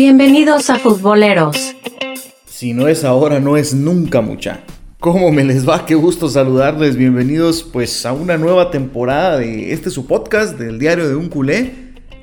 Bienvenidos 0.00 0.70
a 0.70 0.78
Futboleros. 0.78 1.74
Si 2.46 2.72
no 2.72 2.86
es 2.86 3.02
ahora, 3.02 3.40
no 3.40 3.56
es 3.56 3.74
nunca 3.74 4.20
mucha. 4.20 4.60
¿Cómo 5.00 5.32
me 5.32 5.42
les 5.42 5.68
va? 5.68 5.86
Qué 5.86 5.96
gusto 5.96 6.28
saludarles. 6.28 6.96
Bienvenidos 6.96 7.64
pues 7.64 8.06
a 8.06 8.12
una 8.12 8.36
nueva 8.36 8.70
temporada 8.70 9.38
de 9.38 9.72
este 9.72 9.90
su 9.90 10.06
podcast 10.06 10.56
del 10.56 10.78
diario 10.78 11.08
de 11.08 11.16
un 11.16 11.28
culé 11.28 11.72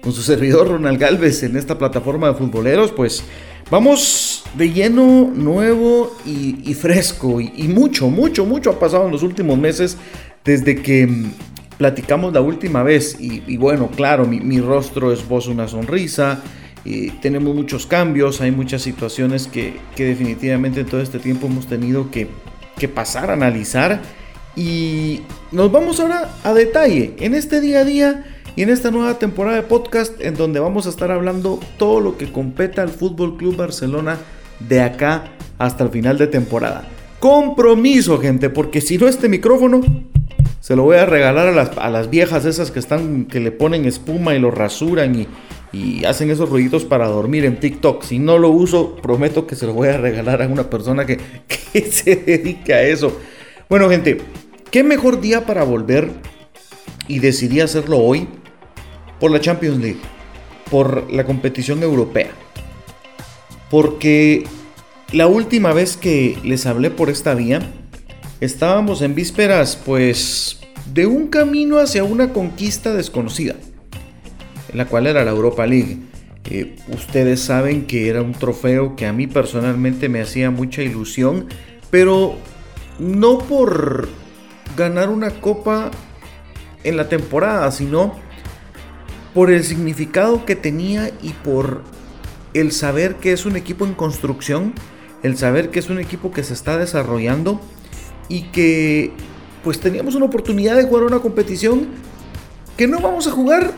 con 0.01 0.13
su 0.13 0.21
servidor 0.21 0.69
Ronald 0.69 0.97
Galvez 0.97 1.43
en 1.43 1.57
esta 1.57 1.77
plataforma 1.77 2.29
de 2.29 2.35
futboleros. 2.35 2.93
Pues 2.93 3.25
vamos 3.69 4.45
de 4.57 4.71
lleno, 4.71 5.29
nuevo 5.35 6.15
y, 6.25 6.73
fresco 6.75 7.41
y, 7.41 7.67
mucho, 7.67 8.07
mucho, 8.07 8.45
mucho 8.45 8.69
ha 8.69 8.79
pasado 8.79 9.07
en 9.07 9.11
los 9.11 9.21
últimos 9.21 9.57
meses 9.57 9.97
desde 10.45 10.81
que 10.81 11.07
mm, 11.07 11.31
platicamos 11.77 12.31
la 12.31 12.39
última 12.39 12.83
vez 12.83 13.17
y, 13.19 13.57
bueno, 13.57 13.89
claro, 13.93 14.25
mi, 14.25 14.39
mi 14.39 14.61
rostro 14.61 15.11
esboza 15.11 15.51
una 15.51 15.67
sonrisa 15.67 16.41
tenemos 17.21 17.55
muchos 17.55 17.87
cambios, 17.87 18.41
hay 18.41 18.51
muchas 18.51 18.83
situaciones 18.83 19.47
que, 19.47 19.79
definitivamente 19.97 20.81
en 20.81 20.85
todo 20.85 21.01
este 21.01 21.19
tiempo 21.19 21.47
hemos 21.47 21.67
tenido 21.67 22.11
que, 22.11 22.27
que 22.77 22.87
pasar, 22.87 23.31
analizar. 23.31 24.01
Y 24.55 25.21
nos 25.51 25.71
vamos 25.71 25.99
ahora 25.99 26.29
a 26.43 26.53
detalle 26.53 27.15
en 27.19 27.33
este 27.33 27.59
día 27.59 27.79
a 27.79 27.83
día 27.83 28.25
y 28.55 28.61
en 28.61 28.69
esta 28.69 28.91
nueva 28.91 29.19
temporada 29.19 29.57
de 29.57 29.63
podcast 29.63 30.21
en 30.21 30.35
donde 30.35 30.59
vamos 30.59 30.85
a 30.85 30.89
estar 30.89 31.11
hablando 31.11 31.59
todo 31.77 31.99
lo 31.99 32.17
que 32.17 32.31
compete 32.31 32.79
al 32.79 32.89
Fútbol 32.89 33.35
Club 33.35 33.57
Barcelona 33.57 34.17
de 34.59 34.81
acá 34.81 35.31
hasta 35.57 35.83
el 35.83 35.89
final 35.89 36.17
de 36.17 36.27
temporada. 36.27 36.87
Compromiso, 37.19 38.19
gente, 38.19 38.49
porque 38.49 38.79
si 38.79 38.97
no 38.97 39.07
este 39.07 39.27
micrófono 39.27 39.81
se 40.61 40.75
lo 40.75 40.83
voy 40.83 40.97
a 40.97 41.05
regalar 41.05 41.47
a 41.47 41.51
las, 41.51 41.77
a 41.77 41.89
las 41.89 42.09
viejas 42.09 42.45
esas 42.45 42.71
que 42.71 42.79
están 42.79 43.25
que 43.25 43.39
le 43.39 43.51
ponen 43.51 43.85
espuma 43.85 44.35
y 44.35 44.39
lo 44.39 44.51
rasuran 44.51 45.15
y, 45.15 45.27
y 45.75 46.05
hacen 46.05 46.31
esos 46.31 46.49
ruiditos 46.49 46.85
para 46.85 47.07
dormir 47.07 47.43
en 47.43 47.59
TikTok. 47.59 48.01
Si 48.03 48.17
no 48.17 48.37
lo 48.37 48.49
uso, 48.49 48.95
prometo 48.95 49.45
que 49.45 49.57
se 49.57 49.65
lo 49.65 49.73
voy 49.73 49.89
a 49.89 49.97
regalar 49.97 50.41
a 50.41 50.47
una 50.47 50.69
persona 50.69 51.05
que, 51.05 51.19
se 51.91 52.15
dedique 52.15 52.73
a 52.73 52.83
eso. 52.83 53.19
Bueno, 53.69 53.89
gente, 53.89 54.19
¿qué 54.71 54.83
mejor 54.83 55.19
día 55.19 55.45
para 55.45 55.63
volver? 55.63 56.09
Y 57.09 57.19
decidí 57.19 57.59
hacerlo 57.59 57.97
hoy 57.97 58.27
por 59.19 59.31
la 59.31 59.41
Champions 59.41 59.79
League, 59.79 59.99
por 60.71 61.11
la 61.11 61.25
competición 61.25 61.83
europea. 61.83 62.31
Porque 63.69 64.45
la 65.11 65.27
última 65.27 65.73
vez 65.73 65.97
que 65.97 66.37
les 66.43 66.65
hablé 66.65 66.89
por 66.89 67.09
esta 67.09 67.35
vía, 67.35 67.59
estábamos 68.39 69.01
en 69.01 69.13
vísperas, 69.13 69.77
pues, 69.85 70.61
de 70.93 71.05
un 71.05 71.27
camino 71.27 71.79
hacia 71.79 72.05
una 72.05 72.31
conquista 72.31 72.93
desconocida 72.93 73.55
la 74.77 74.85
cual 74.85 75.07
era 75.07 75.23
la 75.23 75.31
Europa 75.31 75.65
League. 75.65 75.99
Eh, 76.49 76.75
ustedes 76.89 77.41
saben 77.41 77.87
que 77.87 78.07
era 78.07 78.21
un 78.21 78.33
trofeo 78.33 78.95
que 78.95 79.07
a 79.07 79.13
mí 79.13 79.25
personalmente 79.27 80.09
me 80.09 80.21
hacía 80.21 80.51
mucha 80.51 80.83
ilusión, 80.83 81.47
pero 81.89 82.35
no 82.99 83.39
por 83.39 84.07
ganar 84.77 85.09
una 85.09 85.31
copa 85.31 85.91
en 86.83 86.97
la 86.97 87.09
temporada, 87.09 87.71
sino 87.71 88.15
por 89.33 89.51
el 89.51 89.63
significado 89.63 90.45
que 90.45 90.55
tenía 90.55 91.11
y 91.21 91.31
por 91.31 91.81
el 92.53 92.71
saber 92.71 93.15
que 93.15 93.33
es 93.33 93.45
un 93.45 93.55
equipo 93.55 93.85
en 93.85 93.93
construcción, 93.93 94.73
el 95.23 95.37
saber 95.37 95.71
que 95.71 95.79
es 95.79 95.89
un 95.89 95.99
equipo 95.99 96.31
que 96.31 96.43
se 96.43 96.53
está 96.53 96.77
desarrollando 96.77 97.59
y 98.29 98.43
que 98.43 99.11
pues 99.63 99.79
teníamos 99.79 100.15
una 100.15 100.25
oportunidad 100.25 100.75
de 100.75 100.83
jugar 100.83 101.03
una 101.03 101.19
competición 101.19 101.87
que 102.77 102.87
no 102.87 102.99
vamos 102.99 103.27
a 103.27 103.31
jugar 103.31 103.73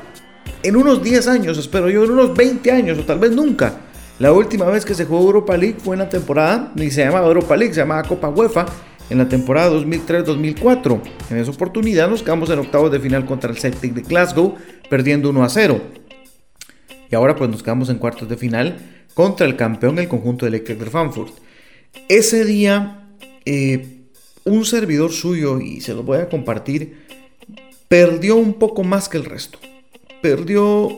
en 0.68 0.76
unos 0.76 1.02
10 1.02 1.28
años, 1.30 1.58
espero 1.58 1.90
yo, 1.90 2.04
en 2.04 2.12
unos 2.12 2.36
20 2.36 2.72
años 2.72 3.00
o 3.00 3.04
tal 3.04 3.20
vez 3.20 3.32
nunca. 3.32 3.80
La 4.20 4.34
última 4.34 4.66
vez 4.66 4.84
que 4.84 4.96
se 4.96 5.06
jugó 5.06 5.22
Europa 5.22 5.56
League 5.56 5.78
fue 5.82 5.96
en 5.96 6.00
la 6.00 6.10
temporada, 6.10 6.74
ni 6.76 6.92
se 6.92 7.06
llamaba 7.06 7.28
Europa 7.28 7.56
League, 7.56 7.74
se 7.74 7.80
llamaba 7.80 8.04
Copa 8.04 8.28
UEFA, 8.28 8.66
en 9.10 9.18
la 9.18 9.30
temporada 9.30 9.72
2003-2004. 9.72 11.02
En 11.30 11.38
esa 11.38 11.52
oportunidad 11.52 12.10
nos 12.10 12.22
quedamos 12.22 12.50
en 12.50 12.60
octavos 12.60 12.92
de 12.92 13.00
final 13.00 13.26
contra 13.26 13.50
el 13.50 13.58
Celtic 13.58 13.94
de 13.94 14.02
Glasgow, 14.02 14.56
perdiendo 14.90 15.30
1 15.30 15.44
a 15.44 15.50
0. 15.50 15.82
Y 17.10 17.16
ahora 17.16 17.38
pues 17.38 17.50
nos 17.50 17.64
quedamos 17.64 17.90
en 17.90 17.98
cuartos 17.98 18.28
de 18.28 18.36
final 18.36 18.78
contra 19.14 19.48
el 19.48 19.56
campeón, 19.56 20.00
el 20.00 20.10
conjunto 20.10 20.46
de 20.46 20.50
Electric 20.50 20.80
de 20.80 20.86
Frankfurt. 20.88 21.34
Ese 22.10 22.44
día, 22.44 23.08
eh, 23.46 24.02
un 24.44 24.66
servidor 24.66 25.14
suyo, 25.14 25.62
y 25.62 25.80
se 25.80 25.94
lo 25.94 26.04
voy 26.04 26.18
a 26.18 26.28
compartir, 26.28 27.06
perdió 27.88 28.36
un 28.36 28.56
poco 28.56 28.84
más 28.84 29.08
que 29.08 29.16
el 29.16 29.24
resto 29.24 29.60
perdió 30.28 30.90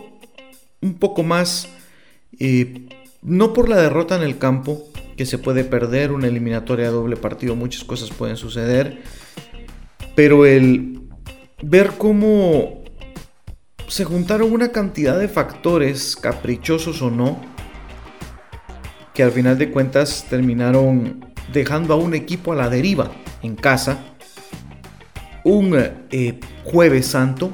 un 0.82 0.96
poco 0.96 1.22
más, 1.22 1.70
no 3.22 3.54
por 3.54 3.70
la 3.70 3.78
derrota 3.78 4.16
en 4.16 4.24
el 4.24 4.40
campo, 4.40 4.90
que 5.16 5.28
se 5.28 5.38
puede 5.38 5.64
perder, 5.64 6.12
una 6.12 6.26
eliminatoria 6.26 6.86
de 6.86 6.92
doble 6.94 7.16
partido, 7.16 7.56
muchas 7.56 7.84
cosas 7.84 8.10
pueden 8.10 8.38
suceder, 8.38 9.04
pero 10.16 10.48
el 10.48 11.02
ver 11.62 11.92
cómo 12.00 12.84
se 13.88 14.04
juntaron 14.04 14.52
una 14.52 14.72
cantidad 14.72 15.20
de 15.20 15.28
factores, 15.28 16.16
caprichosos 16.16 17.04
o 17.04 17.12
no, 17.12 17.40
que 19.14 19.22
al 19.22 19.32
final 19.32 19.60
de 19.60 19.70
cuentas 19.70 20.26
terminaron 20.28 21.34
dejando 21.54 21.94
a 21.94 21.98
un 21.98 22.16
equipo 22.16 22.54
a 22.54 22.56
la 22.56 22.70
deriva 22.70 23.12
en 23.44 23.56
casa. 23.56 24.00
Un 25.44 25.78
eh, 26.10 26.40
jueves 26.64 27.06
santo 27.06 27.52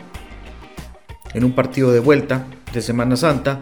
en 1.35 1.43
un 1.43 1.51
partido 1.51 1.91
de 1.91 1.99
vuelta 1.99 2.47
de 2.73 2.81
Semana 2.81 3.17
Santa 3.17 3.59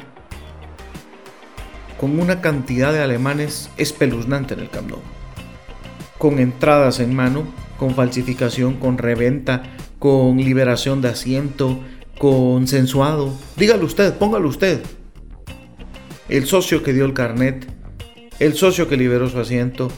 con 1.99 2.19
una 2.19 2.39
cantidad 2.39 2.93
de 2.93 3.01
alemanes 3.01 3.69
espeluznante 3.77 4.53
en 4.53 4.59
el 4.59 4.69
Camp 4.69 4.89
Nou. 4.89 4.99
Con 6.19 6.37
entradas 6.37 6.99
en 6.99 7.15
mano, 7.15 7.45
con 7.77 7.95
falsificación, 7.95 8.75
con 8.75 8.97
reventa, 8.97 9.63
con 9.97 10.37
liberación 10.37 11.01
de 11.01 11.09
asiento, 11.09 11.79
con 12.19 12.67
censuado. 12.67 13.33
Dígalo 13.57 13.85
usted, 13.85 14.13
póngalo 14.15 14.49
usted. 14.49 14.81
El 16.29 16.45
socio 16.45 16.83
que 16.83 16.93
dio 16.93 17.05
el 17.05 17.13
carnet, 17.13 17.65
el 18.39 18.53
socio 18.53 18.87
que 18.87 18.97
liberó 18.97 19.29
su 19.29 19.39
asiento, 19.39 19.89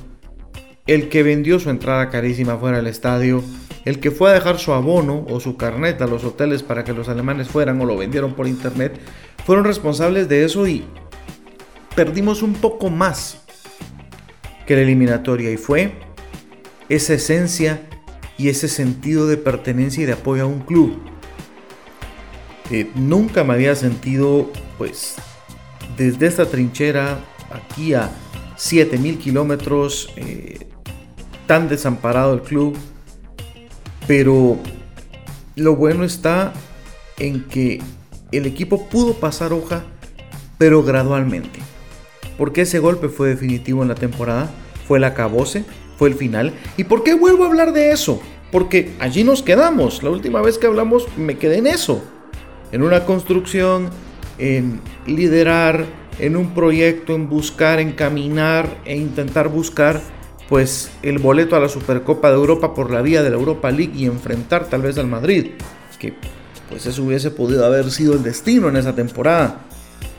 el 0.87 1.09
que 1.09 1.23
vendió 1.23 1.59
su 1.59 1.69
entrada 1.69 2.09
carísima 2.09 2.55
fuera 2.57 2.77
del 2.77 2.87
estadio, 2.87 3.43
el 3.85 3.99
que 3.99 4.11
fue 4.11 4.31
a 4.31 4.33
dejar 4.33 4.57
su 4.59 4.73
abono 4.73 5.25
o 5.29 5.39
su 5.39 5.55
carnet 5.57 6.01
a 6.01 6.07
los 6.07 6.23
hoteles 6.23 6.63
para 6.63 6.83
que 6.83 6.91
los 6.91 7.07
alemanes 7.07 7.47
fueran 7.47 7.79
o 7.79 7.85
lo 7.85 7.95
vendieron 7.95 8.33
por 8.33 8.47
internet, 8.47 8.99
fueron 9.45 9.63
responsables 9.63 10.27
de 10.27 10.43
eso 10.43 10.67
y 10.67 10.83
perdimos 11.95 12.41
un 12.41 12.53
poco 12.53 12.89
más 12.89 13.41
que 14.65 14.75
la 14.75 14.81
eliminatoria 14.81 15.51
y 15.51 15.57
fue 15.57 15.93
esa 16.89 17.13
esencia 17.13 17.87
y 18.37 18.49
ese 18.49 18.67
sentido 18.67 19.27
de 19.27 19.37
pertenencia 19.37 20.03
y 20.03 20.05
de 20.05 20.13
apoyo 20.13 20.43
a 20.43 20.47
un 20.47 20.61
club. 20.61 20.99
que 22.67 22.89
nunca 22.95 23.43
me 23.43 23.53
había 23.53 23.75
sentido 23.75 24.51
pues 24.79 25.15
desde 25.95 26.25
esta 26.25 26.47
trinchera 26.47 27.19
aquí 27.51 27.93
a 27.93 28.09
7000 28.55 29.19
kilómetros 29.19 30.11
eh, 30.15 30.67
tan 31.45 31.69
desamparado 31.69 32.33
el 32.33 32.41
club 32.41 32.75
pero 34.07 34.57
lo 35.55 35.75
bueno 35.75 36.03
está 36.03 36.53
en 37.17 37.43
que 37.45 37.81
el 38.31 38.45
equipo 38.45 38.87
pudo 38.89 39.13
pasar 39.13 39.53
hoja, 39.53 39.83
pero 40.57 40.83
gradualmente. 40.83 41.59
Porque 42.37 42.61
ese 42.61 42.79
golpe 42.79 43.09
fue 43.09 43.29
definitivo 43.29 43.81
en 43.81 43.87
la 43.87 43.95
temporada, 43.95 44.49
fue 44.87 44.97
el 44.97 45.05
acabose, 45.05 45.63
fue 45.97 46.09
el 46.09 46.15
final. 46.15 46.53
¿Y 46.77 46.83
por 46.83 47.03
qué 47.03 47.13
vuelvo 47.13 47.43
a 47.43 47.47
hablar 47.47 47.71
de 47.71 47.91
eso? 47.91 48.21
Porque 48.51 48.93
allí 48.99 49.23
nos 49.23 49.41
quedamos. 49.41 50.03
La 50.03 50.09
última 50.09 50.41
vez 50.41 50.57
que 50.57 50.67
hablamos 50.67 51.07
me 51.17 51.37
quedé 51.37 51.57
en 51.57 51.67
eso. 51.67 52.03
En 52.71 52.83
una 52.83 53.05
construcción, 53.05 53.89
en 54.37 54.81
liderar, 55.07 55.85
en 56.19 56.35
un 56.35 56.53
proyecto, 56.53 57.15
en 57.15 57.29
buscar, 57.29 57.79
en 57.79 57.93
caminar 57.93 58.77
e 58.85 58.97
intentar 58.97 59.47
buscar 59.47 60.01
pues 60.49 60.91
el 61.01 61.19
boleto 61.19 61.55
a 61.55 61.59
la 61.59 61.69
Supercopa 61.69 62.29
de 62.29 62.35
Europa 62.35 62.73
por 62.73 62.91
la 62.91 63.01
vía 63.01 63.23
de 63.23 63.29
la 63.29 63.37
Europa 63.37 63.71
League 63.71 63.93
y 63.95 64.05
enfrentar 64.05 64.69
tal 64.69 64.81
vez 64.81 64.97
al 64.97 65.07
Madrid, 65.07 65.51
que 65.99 66.13
pues 66.69 66.85
eso 66.85 67.03
hubiese 67.03 67.31
podido 67.31 67.65
haber 67.65 67.91
sido 67.91 68.13
el 68.13 68.23
destino 68.23 68.69
en 68.69 68.77
esa 68.77 68.95
temporada, 68.95 69.61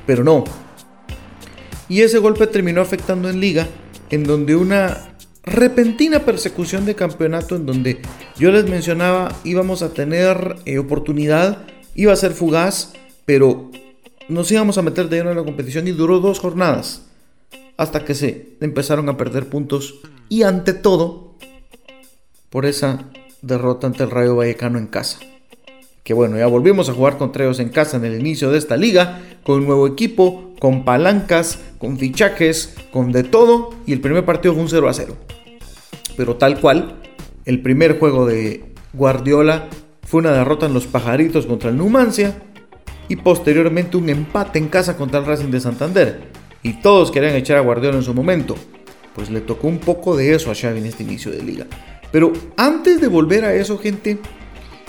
pero 0.06 0.24
no. 0.24 0.44
Y 1.88 2.02
ese 2.02 2.18
golpe 2.18 2.46
terminó 2.46 2.80
afectando 2.80 3.28
en 3.28 3.40
liga, 3.40 3.68
en 4.10 4.24
donde 4.24 4.56
una 4.56 5.14
repentina 5.44 6.20
persecución 6.20 6.84
de 6.84 6.96
campeonato, 6.96 7.54
en 7.54 7.66
donde 7.66 8.02
yo 8.36 8.50
les 8.50 8.68
mencionaba 8.68 9.32
íbamos 9.44 9.82
a 9.82 9.92
tener 9.92 10.56
eh, 10.64 10.78
oportunidad, 10.78 11.66
iba 11.94 12.12
a 12.12 12.16
ser 12.16 12.32
fugaz, 12.32 12.92
pero 13.24 13.70
nos 14.28 14.50
íbamos 14.50 14.76
a 14.78 14.82
meter 14.82 15.08
de 15.08 15.18
lleno 15.18 15.30
en 15.30 15.36
la 15.36 15.44
competición 15.44 15.86
y 15.86 15.92
duró 15.92 16.18
dos 16.18 16.40
jornadas 16.40 17.02
hasta 17.76 18.04
que 18.04 18.14
se 18.14 18.56
empezaron 18.60 19.08
a 19.08 19.16
perder 19.16 19.48
puntos 19.48 20.00
y 20.28 20.42
ante 20.42 20.72
todo 20.72 21.34
por 22.50 22.66
esa 22.66 23.04
derrota 23.42 23.86
ante 23.86 24.04
el 24.04 24.10
Rayo 24.10 24.36
Vallecano 24.36 24.78
en 24.78 24.86
casa. 24.86 25.18
que 26.04 26.14
bueno, 26.14 26.38
ya 26.38 26.46
volvimos 26.46 26.88
a 26.88 26.92
jugar 26.92 27.18
contra 27.18 27.44
ellos 27.44 27.58
en 27.58 27.68
casa 27.68 27.96
en 27.96 28.04
el 28.04 28.20
inicio 28.20 28.52
de 28.52 28.58
esta 28.58 28.76
liga, 28.76 29.20
con 29.42 29.58
un 29.58 29.66
nuevo 29.66 29.88
equipo, 29.88 30.54
con 30.60 30.84
palancas, 30.84 31.58
con 31.78 31.98
fichajes, 31.98 32.76
con 32.92 33.10
de 33.10 33.24
todo, 33.24 33.74
y 33.86 33.92
el 33.92 34.00
primer 34.00 34.24
partido 34.24 34.54
fue 34.54 34.62
un 34.62 34.68
0 34.68 34.88
a 34.88 34.92
0. 34.92 35.16
Pero 36.16 36.36
tal 36.36 36.60
cual, 36.60 37.02
el 37.44 37.60
primer 37.60 37.98
juego 37.98 38.24
de 38.24 38.72
Guardiola 38.92 39.68
fue 40.04 40.20
una 40.20 40.30
derrota 40.30 40.66
en 40.66 40.74
los 40.74 40.86
pajaritos 40.86 41.44
contra 41.44 41.70
el 41.70 41.76
Numancia 41.76 42.40
y 43.08 43.16
posteriormente 43.16 43.96
un 43.96 44.08
empate 44.08 44.60
en 44.60 44.68
casa 44.68 44.96
contra 44.96 45.18
el 45.18 45.26
Racing 45.26 45.50
de 45.50 45.60
Santander. 45.60 46.30
Y 46.62 46.80
todos 46.80 47.10
querían 47.10 47.34
echar 47.34 47.58
a 47.58 47.62
Guardiola 47.62 47.96
en 47.96 48.02
su 48.04 48.14
momento. 48.14 48.54
Pues 49.16 49.30
le 49.30 49.40
tocó 49.40 49.66
un 49.66 49.78
poco 49.78 50.14
de 50.14 50.34
eso 50.34 50.50
a 50.50 50.54
Xavi 50.54 50.78
en 50.78 50.86
este 50.86 51.02
inicio 51.02 51.32
de 51.32 51.42
liga. 51.42 51.66
Pero 52.12 52.32
antes 52.56 53.00
de 53.00 53.08
volver 53.08 53.46
a 53.46 53.54
eso, 53.54 53.78
gente, 53.78 54.18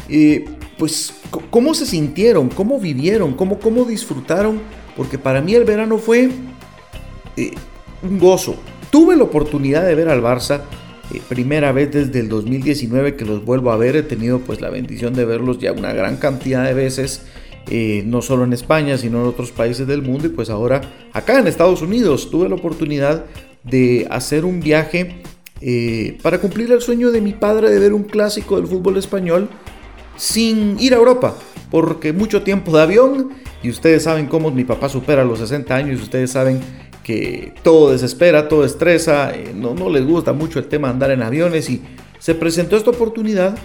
eh, 0.10 0.46
pues 0.78 1.14
cómo 1.50 1.74
se 1.74 1.86
sintieron, 1.86 2.50
cómo 2.50 2.80
vivieron, 2.80 3.34
cómo, 3.34 3.58
cómo 3.60 3.86
disfrutaron, 3.86 4.60
porque 4.96 5.18
para 5.18 5.42
mí 5.42 5.54
el 5.56 5.64
verano 5.64 5.98
fue 5.98 6.30
eh, 7.36 7.52
un 8.04 8.20
gozo. 8.20 8.56
Tuve 8.92 9.16
la 9.16 9.24
oportunidad 9.24 9.86
de 9.86 9.96
ver 9.96 10.10
al 10.10 10.22
Barça, 10.22 10.62
eh, 11.14 11.22
primera 11.28 11.72
vez 11.72 11.92
desde 11.92 12.20
el 12.20 12.30
2019 12.30 13.16
que 13.16 13.26
los 13.26 13.44
vuelvo 13.44 13.72
a 13.72 13.78
ver, 13.78 13.96
he 13.96 14.04
tenido 14.04 14.40
pues 14.40 14.62
la 14.62 14.70
bendición 14.70 15.14
de 15.14 15.26
verlos 15.26 15.60
ya 15.60 15.72
una 15.72 15.94
gran 15.94 16.18
cantidad 16.18 16.66
de 16.66 16.74
veces. 16.74 17.24
no 18.06 18.22
solo 18.22 18.46
en 18.46 18.54
España, 18.54 18.98
sino 18.98 19.20
en 19.20 19.28
otros 19.28 19.52
países 19.52 19.86
del 19.88 20.02
mundo 20.02 20.28
y 20.28 20.30
pues 20.30 20.50
ahora 20.50 20.80
acá 21.12 21.40
en 21.40 21.48
Estados 21.48 21.82
Unidos 21.82 22.30
tuve 22.32 22.48
la 22.48 22.56
oportunidad 22.56 23.26
de 23.70 24.08
hacer 24.10 24.46
un 24.46 24.60
viaje 24.60 25.22
para 26.22 26.40
cumplir 26.40 26.72
el 26.72 26.82
sueño 26.82 27.12
de 27.12 27.20
mi 27.20 27.34
padre 27.34 27.70
de 27.70 27.80
ver 27.80 27.94
un 27.94 28.04
clásico 28.04 28.58
del 28.58 28.68
fútbol 28.68 28.98
español 28.98 29.50
sin 30.18 30.80
ir 30.80 30.94
a 30.94 30.98
Europa, 30.98 31.36
porque 31.72 32.14
mucho 32.14 32.44
tiempo 32.44 32.76
de 32.76 32.84
avión 32.84 33.30
y 33.64 33.70
ustedes 33.70 34.04
saben 34.04 34.28
cómo 34.28 34.52
mi 34.52 34.64
papá 34.64 34.90
supera 34.90 35.24
los 35.24 35.40
60 35.40 35.76
años 35.76 36.00
y 36.00 36.04
ustedes 36.04 36.32
saben 36.32 36.60
que 37.04 37.54
todo 37.64 37.92
desespera, 37.92 38.50
todo 38.50 38.66
estresa, 38.66 39.34
eh, 39.34 39.54
no, 39.56 39.74
no 39.74 39.90
les 39.90 40.06
gusta 40.06 40.34
mucho 40.34 40.60
el 40.60 40.68
tema 40.68 40.90
de 40.90 40.94
andar 40.94 41.12
en 41.12 41.22
aviones 41.22 41.70
y 41.70 41.82
se 42.20 42.36
presentó 42.36 42.76
esta 42.76 42.90
oportunidad 42.90 43.58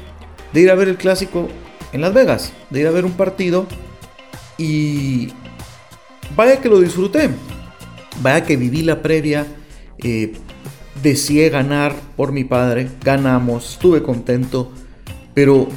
de 0.53 0.61
ir 0.61 0.71
a 0.71 0.75
ver 0.75 0.89
el 0.89 0.97
clásico 0.97 1.49
en 1.93 2.03
Las 2.03 2.15
Vegas, 2.15 2.53
de 2.71 2.81
ir 2.81 2.87
a 2.87 2.91
ver 2.91 3.05
un 3.05 3.13
partido 3.13 3.67
y 4.59 5.33
vaya 6.37 6.61
que 6.61 6.69
lo 6.69 6.81
disfruté, 6.81 7.31
vaya 8.21 8.45
que 8.45 8.57
viví 8.57 8.83
la 8.83 9.03
previa, 9.03 9.47
eh, 9.99 10.33
ganar 11.51 11.95
por 12.17 12.33
mi 12.33 12.45
padre, 12.45 12.89
ganamos, 13.03 13.73
estuve 13.73 14.03
contento, 14.03 14.71
pero 15.35 15.69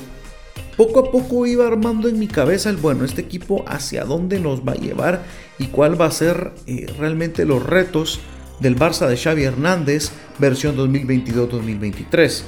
poco 0.78 1.00
a 1.00 1.12
poco 1.12 1.46
iba 1.46 1.66
armando 1.66 2.10
en 2.10 2.20
mi 2.20 2.28
cabeza 2.28 2.70
el, 2.70 2.78
bueno, 2.78 3.06
este 3.06 3.22
equipo 3.22 3.64
hacia 3.68 4.04
dónde 4.04 4.40
nos 4.40 4.62
va 4.62 4.74
a 4.74 4.76
llevar 4.76 5.24
y 5.58 5.68
cuál 5.68 6.00
va 6.00 6.06
a 6.06 6.12
ser 6.12 6.52
eh, 6.68 6.86
realmente 7.00 7.46
los 7.46 7.64
retos 7.66 8.20
del 8.60 8.78
Barça 8.78 9.08
de 9.08 9.18
Xavi 9.18 9.44
Hernández 9.44 10.12
versión 10.40 10.78
2022-2023. 10.78 12.44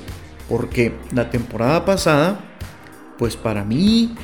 Porque 0.49 0.93
la 1.13 1.29
temporada 1.29 1.83
pasada, 1.83 2.39
pues 3.17 3.35
para 3.35 3.63
mí, 3.63 4.15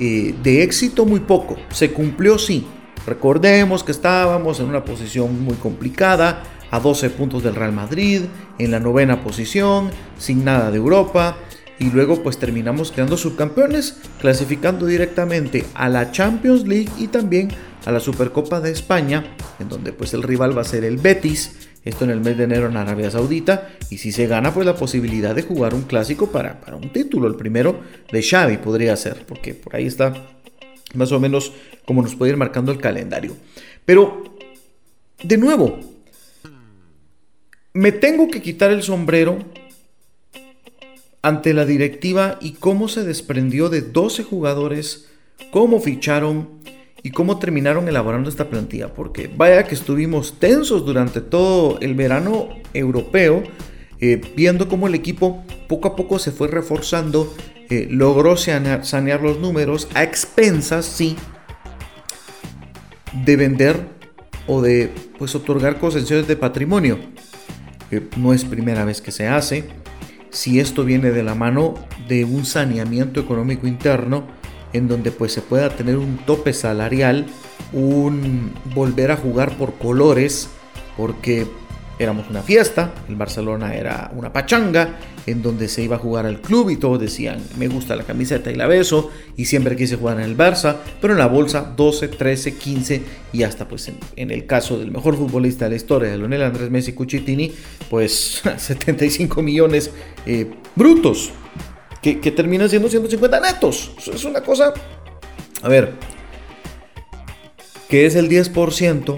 eh, 0.00 0.34
de 0.42 0.62
éxito 0.62 1.06
muy 1.06 1.20
poco. 1.20 1.56
Se 1.70 1.92
cumplió 1.92 2.38
sí. 2.38 2.66
Recordemos 3.06 3.84
que 3.84 3.92
estábamos 3.92 4.60
en 4.60 4.66
una 4.66 4.84
posición 4.84 5.42
muy 5.42 5.54
complicada, 5.54 6.42
a 6.70 6.80
12 6.80 7.10
puntos 7.10 7.42
del 7.42 7.54
Real 7.54 7.72
Madrid, 7.72 8.22
en 8.58 8.70
la 8.70 8.80
novena 8.80 9.22
posición, 9.22 9.90
sin 10.18 10.44
nada 10.44 10.70
de 10.70 10.78
Europa, 10.78 11.36
y 11.78 11.90
luego 11.90 12.22
pues 12.22 12.38
terminamos 12.38 12.90
quedando 12.90 13.16
subcampeones, 13.16 13.98
clasificando 14.20 14.86
directamente 14.86 15.64
a 15.74 15.88
la 15.88 16.10
Champions 16.10 16.66
League 16.66 16.90
y 16.98 17.08
también 17.08 17.48
a 17.86 17.92
la 17.92 18.00
Supercopa 18.00 18.60
de 18.60 18.72
España, 18.72 19.24
en 19.58 19.68
donde 19.68 19.92
pues 19.92 20.12
el 20.14 20.22
rival 20.22 20.56
va 20.56 20.62
a 20.62 20.64
ser 20.64 20.84
el 20.84 20.98
Betis, 20.98 21.68
esto 21.84 22.04
en 22.04 22.10
el 22.10 22.20
mes 22.20 22.36
de 22.36 22.44
enero 22.44 22.68
en 22.68 22.76
Arabia 22.76 23.10
Saudita, 23.10 23.70
y 23.90 23.98
si 23.98 24.12
se 24.12 24.26
gana 24.26 24.52
pues 24.52 24.66
la 24.66 24.74
posibilidad 24.74 25.34
de 25.34 25.42
jugar 25.42 25.74
un 25.74 25.82
clásico 25.82 26.30
para, 26.30 26.60
para 26.60 26.76
un 26.76 26.92
título, 26.92 27.28
el 27.28 27.36
primero 27.36 27.80
de 28.12 28.22
Xavi 28.22 28.58
podría 28.58 28.96
ser, 28.96 29.24
porque 29.26 29.54
por 29.54 29.76
ahí 29.76 29.86
está 29.86 30.12
más 30.94 31.12
o 31.12 31.20
menos 31.20 31.52
como 31.86 32.02
nos 32.02 32.14
puede 32.14 32.32
ir 32.32 32.36
marcando 32.36 32.72
el 32.72 32.78
calendario. 32.78 33.36
Pero, 33.84 34.24
de 35.22 35.38
nuevo, 35.38 35.78
me 37.72 37.92
tengo 37.92 38.28
que 38.28 38.42
quitar 38.42 38.70
el 38.70 38.82
sombrero 38.82 39.38
ante 41.22 41.52
la 41.52 41.64
directiva 41.64 42.38
y 42.40 42.52
cómo 42.52 42.88
se 42.88 43.04
desprendió 43.04 43.68
de 43.68 43.82
12 43.82 44.22
jugadores, 44.24 45.08
cómo 45.50 45.80
ficharon 45.80 46.58
y 47.02 47.10
cómo 47.10 47.38
terminaron 47.38 47.88
elaborando 47.88 48.28
esta 48.28 48.48
plantilla. 48.48 48.94
Porque 48.94 49.30
vaya 49.34 49.64
que 49.64 49.74
estuvimos 49.74 50.38
tensos 50.38 50.84
durante 50.84 51.20
todo 51.20 51.78
el 51.80 51.94
verano 51.94 52.48
europeo, 52.74 53.42
eh, 54.00 54.20
viendo 54.36 54.68
cómo 54.68 54.86
el 54.86 54.94
equipo 54.94 55.44
poco 55.68 55.88
a 55.88 55.96
poco 55.96 56.18
se 56.18 56.32
fue 56.32 56.48
reforzando, 56.48 57.32
eh, 57.70 57.86
logró 57.90 58.36
sanear, 58.36 58.84
sanear, 58.84 59.20
los 59.20 59.38
números 59.38 59.88
a 59.94 60.02
expensas, 60.02 60.86
sí, 60.86 61.16
de 63.24 63.36
vender 63.36 63.80
o 64.46 64.62
de 64.62 64.90
pues 65.18 65.34
otorgar 65.34 65.78
concesiones 65.78 66.26
de 66.26 66.36
patrimonio. 66.36 66.98
No 68.16 68.32
es 68.32 68.44
primera 68.44 68.84
vez 68.84 69.00
que 69.00 69.12
se 69.12 69.28
hace. 69.28 69.64
Si 70.30 70.60
esto 70.60 70.84
viene 70.84 71.10
de 71.10 71.22
la 71.22 71.34
mano 71.34 71.74
de 72.06 72.24
un 72.24 72.44
saneamiento 72.44 73.20
económico 73.20 73.66
interno 73.66 74.24
en 74.72 74.88
donde 74.88 75.10
pues 75.10 75.32
se 75.32 75.40
pueda 75.40 75.70
tener 75.70 75.96
un 75.96 76.18
tope 76.18 76.52
salarial, 76.52 77.26
un 77.72 78.52
volver 78.74 79.10
a 79.10 79.16
jugar 79.16 79.56
por 79.56 79.74
colores, 79.74 80.50
porque 80.96 81.46
éramos 81.98 82.28
una 82.30 82.42
fiesta, 82.42 82.92
el 83.08 83.16
Barcelona 83.16 83.74
era 83.74 84.10
una 84.14 84.32
pachanga, 84.32 84.98
en 85.26 85.42
donde 85.42 85.68
se 85.68 85.82
iba 85.82 85.96
a 85.96 85.98
jugar 85.98 86.26
al 86.26 86.40
club 86.40 86.70
y 86.70 86.76
todos 86.76 87.00
decían, 87.00 87.42
me 87.58 87.68
gusta 87.68 87.96
la 87.96 88.04
camiseta 88.04 88.50
y 88.50 88.54
la 88.54 88.66
beso, 88.66 89.10
y 89.36 89.44
siempre 89.44 89.76
quise 89.76 89.96
jugar 89.96 90.18
en 90.18 90.24
el 90.24 90.36
Barça, 90.36 90.76
pero 91.00 91.12
en 91.12 91.18
la 91.18 91.26
bolsa 91.26 91.72
12, 91.76 92.08
13, 92.08 92.54
15 92.54 93.02
y 93.32 93.42
hasta 93.42 93.68
pues 93.68 93.90
en, 94.16 94.30
el 94.30 94.46
caso 94.46 94.78
del 94.78 94.90
mejor 94.90 95.16
futbolista 95.16 95.64
de 95.66 95.70
la 95.70 95.76
historia, 95.76 96.10
de 96.10 96.16
Lionel 96.16 96.42
Andrés 96.42 96.70
Messi 96.70 96.92
Cuchitini, 96.92 97.52
pues 97.90 98.42
75 98.56 99.42
millones 99.42 99.90
eh, 100.24 100.50
brutos, 100.74 101.30
que, 102.00 102.20
que 102.20 102.30
terminan 102.30 102.70
siendo 102.70 102.88
150 102.88 103.40
netos. 103.40 103.92
Es 104.12 104.24
una 104.24 104.40
cosa, 104.40 104.72
a 105.62 105.68
ver, 105.68 105.94
que 107.88 108.06
es 108.06 108.14
el 108.14 108.28
10% 108.28 109.16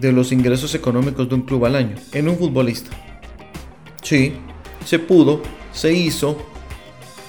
de 0.00 0.12
los 0.12 0.32
ingresos 0.32 0.74
económicos 0.74 1.28
de 1.28 1.34
un 1.34 1.42
club 1.42 1.66
al 1.66 1.76
año 1.76 1.96
en 2.12 2.28
un 2.28 2.38
futbolista. 2.38 2.90
Sí, 4.02 4.34
se 4.84 4.98
pudo, 4.98 5.42
se 5.72 5.92
hizo, 5.92 6.38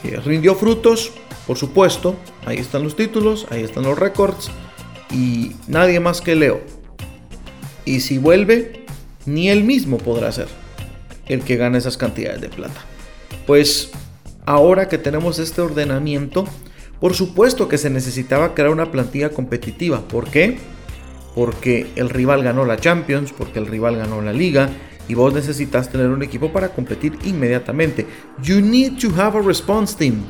eh, 0.03 0.19
rindió 0.23 0.55
frutos, 0.55 1.11
por 1.45 1.57
supuesto, 1.57 2.15
ahí 2.45 2.57
están 2.57 2.83
los 2.83 2.95
títulos, 2.95 3.45
ahí 3.49 3.61
están 3.63 3.83
los 3.83 3.99
récords 3.99 4.49
y 5.11 5.51
nadie 5.67 5.99
más 5.99 6.21
que 6.21 6.35
Leo. 6.35 6.61
Y 7.83 7.99
si 7.99 8.17
vuelve, 8.17 8.85
ni 9.25 9.49
él 9.49 9.63
mismo 9.63 9.97
podrá 9.97 10.31
ser 10.31 10.47
el 11.27 11.43
que 11.43 11.57
gane 11.57 11.77
esas 11.77 11.97
cantidades 11.97 12.41
de 12.41 12.49
plata. 12.49 12.85
Pues 13.45 13.91
ahora 14.45 14.87
que 14.87 14.97
tenemos 14.97 15.39
este 15.39 15.61
ordenamiento, 15.61 16.45
por 16.99 17.13
supuesto 17.15 17.67
que 17.67 17.77
se 17.77 17.89
necesitaba 17.89 18.53
crear 18.53 18.69
una 18.69 18.91
plantilla 18.91 19.29
competitiva. 19.29 20.07
¿Por 20.07 20.29
qué? 20.29 20.59
Porque 21.35 21.91
el 21.95 22.09
rival 22.09 22.43
ganó 22.43 22.65
la 22.65 22.77
Champions, 22.77 23.33
porque 23.33 23.59
el 23.59 23.67
rival 23.67 23.97
ganó 23.97 24.21
la 24.21 24.33
Liga 24.33 24.69
y 25.07 25.13
vos 25.13 25.33
necesitas 25.33 25.89
tener 25.89 26.07
un 26.07 26.23
equipo 26.23 26.51
para 26.51 26.69
competir 26.69 27.17
inmediatamente. 27.25 28.05
You 28.41 28.61
need 28.61 28.99
to 28.99 29.09
have 29.19 29.37
a 29.37 29.41
response 29.41 29.95
team. 29.97 30.23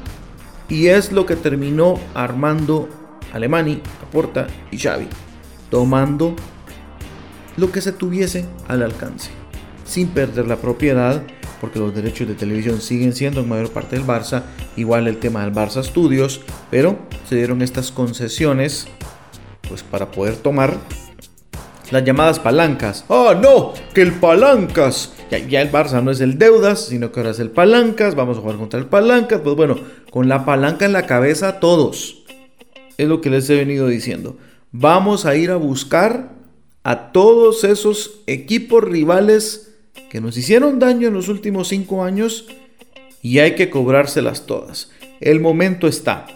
Y 0.69 0.87
es 0.87 1.11
lo 1.11 1.25
que 1.25 1.35
terminó 1.35 1.99
armando 2.13 2.87
Alemani, 3.33 3.81
Laporta 4.01 4.47
y 4.71 4.77
Xavi, 4.77 5.07
tomando 5.69 6.35
lo 7.57 7.71
que 7.71 7.81
se 7.81 7.91
tuviese 7.91 8.45
al 8.67 8.81
alcance, 8.81 9.31
sin 9.85 10.07
perder 10.07 10.47
la 10.47 10.57
propiedad, 10.57 11.23
porque 11.59 11.79
los 11.79 11.93
derechos 11.93 12.27
de 12.27 12.35
televisión 12.35 12.81
siguen 12.81 13.13
siendo 13.13 13.41
en 13.41 13.49
mayor 13.49 13.71
parte 13.71 13.97
del 13.97 14.05
Barça, 14.05 14.43
igual 14.77 15.07
el 15.07 15.17
tema 15.17 15.43
del 15.43 15.53
Barça 15.53 15.83
Studios, 15.83 16.41
pero 16.69 16.97
se 17.27 17.35
dieron 17.35 17.61
estas 17.61 17.91
concesiones 17.91 18.87
pues 19.71 19.83
para 19.83 20.11
poder 20.11 20.35
tomar 20.35 20.75
las 21.91 22.03
llamadas 22.03 22.39
palancas. 22.39 23.05
¡Oh, 23.07 23.33
no! 23.33 23.71
¡Que 23.93 24.01
el 24.01 24.11
palancas! 24.11 25.13
Ya, 25.29 25.61
el 25.61 25.71
Barça 25.71 26.03
no 26.03 26.11
es 26.11 26.19
el 26.19 26.37
deudas, 26.37 26.87
sino 26.87 27.09
que 27.09 27.21
ahora 27.21 27.31
es 27.31 27.39
el 27.39 27.51
palancas. 27.51 28.15
Vamos 28.15 28.37
a 28.37 28.41
jugar 28.41 28.57
contra 28.57 28.81
el 28.81 28.87
palancas. 28.87 29.39
Pues 29.41 29.55
bueno, 29.55 29.77
con 30.09 30.27
la 30.27 30.43
palanca 30.43 30.83
en 30.83 30.91
la 30.91 31.05
cabeza 31.05 31.61
todos. 31.61 32.25
Es 32.97 33.07
lo 33.07 33.21
que 33.21 33.29
les 33.29 33.49
he 33.49 33.55
venido 33.55 33.87
diciendo. 33.87 34.35
Vamos 34.73 35.25
a 35.25 35.37
ir 35.37 35.51
a 35.51 35.55
buscar 35.55 36.33
a 36.83 37.13
todos 37.13 37.63
esos 37.63 38.19
equipos 38.27 38.83
rivales 38.83 39.73
que 40.09 40.19
nos 40.19 40.35
hicieron 40.35 40.79
daño 40.79 41.07
en 41.07 41.13
los 41.13 41.29
últimos 41.29 41.69
cinco 41.69 42.03
años 42.03 42.45
y 43.21 43.39
hay 43.39 43.55
que 43.55 43.69
cobrárselas 43.69 44.45
todas. 44.45 44.91
el 45.21 45.39
momento 45.39 45.87
está. 45.87 46.27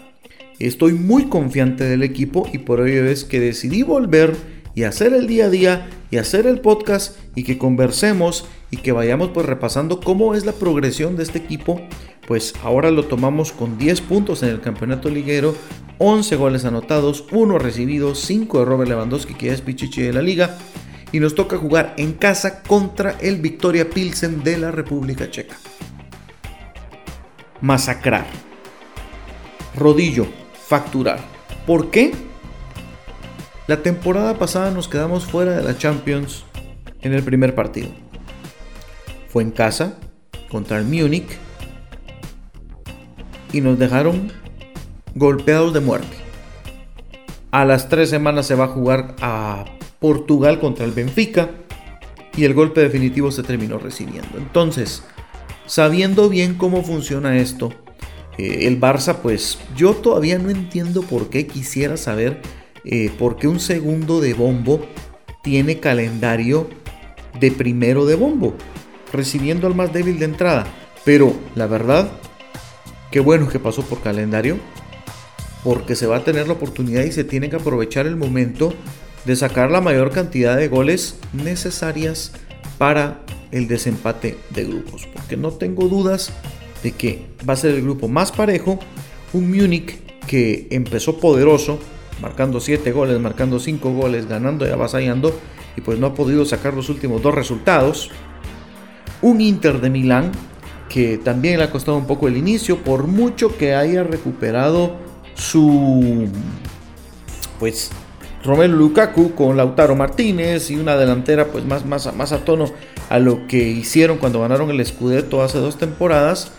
Estoy 0.58 0.94
muy 0.94 1.24
confiante 1.24 1.84
del 1.84 2.02
equipo 2.02 2.48
y 2.52 2.58
por 2.58 2.86
ello 2.86 3.04
es 3.06 3.24
que 3.24 3.40
decidí 3.40 3.82
volver 3.82 4.34
y 4.74 4.84
hacer 4.84 5.12
el 5.12 5.26
día 5.26 5.46
a 5.46 5.50
día 5.50 5.88
y 6.10 6.16
hacer 6.16 6.46
el 6.46 6.60
podcast 6.60 7.16
y 7.34 7.44
que 7.44 7.58
conversemos 7.58 8.46
y 8.70 8.78
que 8.78 8.92
vayamos 8.92 9.30
pues 9.30 9.44
repasando 9.46 10.00
cómo 10.00 10.34
es 10.34 10.46
la 10.46 10.52
progresión 10.52 11.16
de 11.16 11.24
este 11.24 11.38
equipo. 11.38 11.80
Pues 12.26 12.54
ahora 12.62 12.90
lo 12.90 13.04
tomamos 13.04 13.52
con 13.52 13.78
10 13.78 14.00
puntos 14.02 14.42
en 14.42 14.48
el 14.48 14.60
campeonato 14.60 15.10
liguero, 15.10 15.54
11 15.98 16.36
goles 16.36 16.64
anotados, 16.64 17.24
1 17.30 17.58
recibidos, 17.58 18.20
5 18.20 18.58
de 18.58 18.64
Robert 18.64 18.88
Lewandowski 18.88 19.34
que 19.34 19.50
es 19.50 19.60
pichichi 19.60 20.02
de 20.02 20.12
la 20.12 20.22
liga 20.22 20.58
y 21.12 21.20
nos 21.20 21.34
toca 21.34 21.58
jugar 21.58 21.94
en 21.98 22.12
casa 22.12 22.62
contra 22.62 23.16
el 23.20 23.36
Victoria 23.40 23.88
Pilsen 23.88 24.42
de 24.42 24.58
la 24.58 24.70
República 24.70 25.30
Checa. 25.30 25.56
Masacrar. 27.60 28.26
Rodillo, 29.74 30.26
facturar. 30.66 31.20
¿Por 31.66 31.90
qué? 31.90 32.12
La 33.66 33.82
temporada 33.82 34.38
pasada 34.38 34.70
nos 34.70 34.88
quedamos 34.88 35.24
fuera 35.24 35.56
de 35.56 35.62
la 35.62 35.76
Champions 35.78 36.44
en 37.00 37.12
el 37.12 37.22
primer 37.22 37.54
partido. 37.54 37.88
Fue 39.28 39.42
en 39.42 39.50
casa 39.50 39.98
contra 40.50 40.78
el 40.78 40.84
Múnich 40.84 41.38
y 43.52 43.60
nos 43.60 43.78
dejaron 43.78 44.32
golpeados 45.14 45.72
de 45.72 45.80
muerte. 45.80 46.16
A 47.50 47.64
las 47.64 47.88
tres 47.88 48.10
semanas 48.10 48.46
se 48.46 48.54
va 48.54 48.64
a 48.64 48.68
jugar 48.68 49.16
a 49.20 49.64
Portugal 50.00 50.60
contra 50.60 50.84
el 50.84 50.92
Benfica 50.92 51.50
y 52.36 52.44
el 52.44 52.54
golpe 52.54 52.80
definitivo 52.80 53.30
se 53.30 53.42
terminó 53.42 53.78
recibiendo. 53.78 54.36
Entonces, 54.36 55.02
sabiendo 55.66 56.28
bien 56.28 56.54
cómo 56.54 56.82
funciona 56.82 57.38
esto, 57.38 57.72
eh, 58.38 58.66
el 58.66 58.80
Barça, 58.80 59.16
pues 59.16 59.58
yo 59.76 59.94
todavía 59.94 60.38
no 60.38 60.50
entiendo 60.50 61.02
por 61.02 61.30
qué 61.30 61.46
quisiera 61.46 61.96
saber 61.96 62.40
eh, 62.84 63.10
por 63.18 63.36
qué 63.36 63.48
un 63.48 63.58
segundo 63.58 64.20
de 64.20 64.34
bombo 64.34 64.80
tiene 65.42 65.80
calendario 65.80 66.68
de 67.40 67.50
primero 67.50 68.06
de 68.06 68.14
bombo, 68.14 68.54
recibiendo 69.12 69.66
al 69.66 69.74
más 69.74 69.92
débil 69.92 70.18
de 70.18 70.26
entrada. 70.26 70.66
Pero 71.04 71.34
la 71.54 71.66
verdad, 71.66 72.10
qué 73.10 73.20
bueno 73.20 73.48
que 73.48 73.58
pasó 73.58 73.82
por 73.82 74.00
calendario, 74.02 74.58
porque 75.64 75.96
se 75.96 76.06
va 76.06 76.18
a 76.18 76.24
tener 76.24 76.46
la 76.46 76.54
oportunidad 76.54 77.02
y 77.04 77.12
se 77.12 77.24
tiene 77.24 77.50
que 77.50 77.56
aprovechar 77.56 78.06
el 78.06 78.16
momento 78.16 78.72
de 79.24 79.34
sacar 79.34 79.70
la 79.70 79.80
mayor 79.80 80.12
cantidad 80.12 80.56
de 80.56 80.68
goles 80.68 81.18
necesarias 81.32 82.32
para 82.78 83.20
el 83.50 83.66
desempate 83.66 84.36
de 84.50 84.64
grupos. 84.64 85.08
Porque 85.12 85.36
no 85.36 85.50
tengo 85.50 85.88
dudas 85.88 86.32
de 86.86 86.92
que 86.92 87.26
va 87.48 87.54
a 87.54 87.56
ser 87.56 87.74
el 87.74 87.82
grupo 87.82 88.06
más 88.06 88.30
parejo. 88.30 88.78
Un 89.32 89.50
Múnich 89.50 89.98
que 90.28 90.68
empezó 90.70 91.18
poderoso, 91.18 91.80
marcando 92.22 92.60
7 92.60 92.92
goles, 92.92 93.18
marcando 93.18 93.58
5 93.58 93.90
goles, 93.90 94.28
ganando 94.28 94.66
y 94.66 94.70
avasallando, 94.70 95.36
y 95.76 95.80
pues 95.80 95.98
no 95.98 96.06
ha 96.06 96.14
podido 96.14 96.44
sacar 96.44 96.74
los 96.74 96.88
últimos 96.88 97.22
dos 97.22 97.34
resultados. 97.34 98.10
Un 99.20 99.40
Inter 99.40 99.80
de 99.80 99.90
Milán 99.90 100.30
que 100.88 101.18
también 101.18 101.58
le 101.58 101.64
ha 101.64 101.72
costado 101.72 101.98
un 101.98 102.06
poco 102.06 102.28
el 102.28 102.36
inicio, 102.36 102.78
por 102.78 103.08
mucho 103.08 103.58
que 103.58 103.74
haya 103.74 104.04
recuperado 104.04 104.94
su 105.34 106.28
pues 107.58 107.90
Romelu 108.44 108.76
Lukaku 108.76 109.34
con 109.34 109.56
Lautaro 109.56 109.96
Martínez 109.96 110.70
y 110.70 110.76
una 110.76 110.96
delantera 110.96 111.48
pues 111.48 111.64
más, 111.64 111.84
más, 111.84 112.14
más 112.14 112.30
a 112.30 112.44
tono 112.44 112.66
a 113.08 113.18
lo 113.18 113.48
que 113.48 113.58
hicieron 113.58 114.18
cuando 114.18 114.40
ganaron 114.40 114.70
el 114.70 114.86
Scudetto 114.86 115.42
hace 115.42 115.58
dos 115.58 115.76
temporadas 115.76 116.52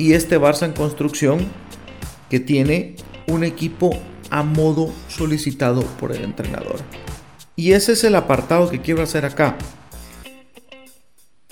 y 0.00 0.14
este 0.14 0.40
Barça 0.40 0.64
en 0.64 0.72
construcción 0.72 1.46
que 2.30 2.40
tiene 2.40 2.96
un 3.26 3.44
equipo 3.44 3.90
a 4.30 4.42
modo 4.42 4.90
solicitado 5.08 5.82
por 5.98 6.10
el 6.16 6.24
entrenador. 6.24 6.80
Y 7.54 7.72
ese 7.72 7.92
es 7.92 8.04
el 8.04 8.14
apartado 8.14 8.70
que 8.70 8.80
quiero 8.80 9.02
hacer 9.02 9.26
acá. 9.26 9.58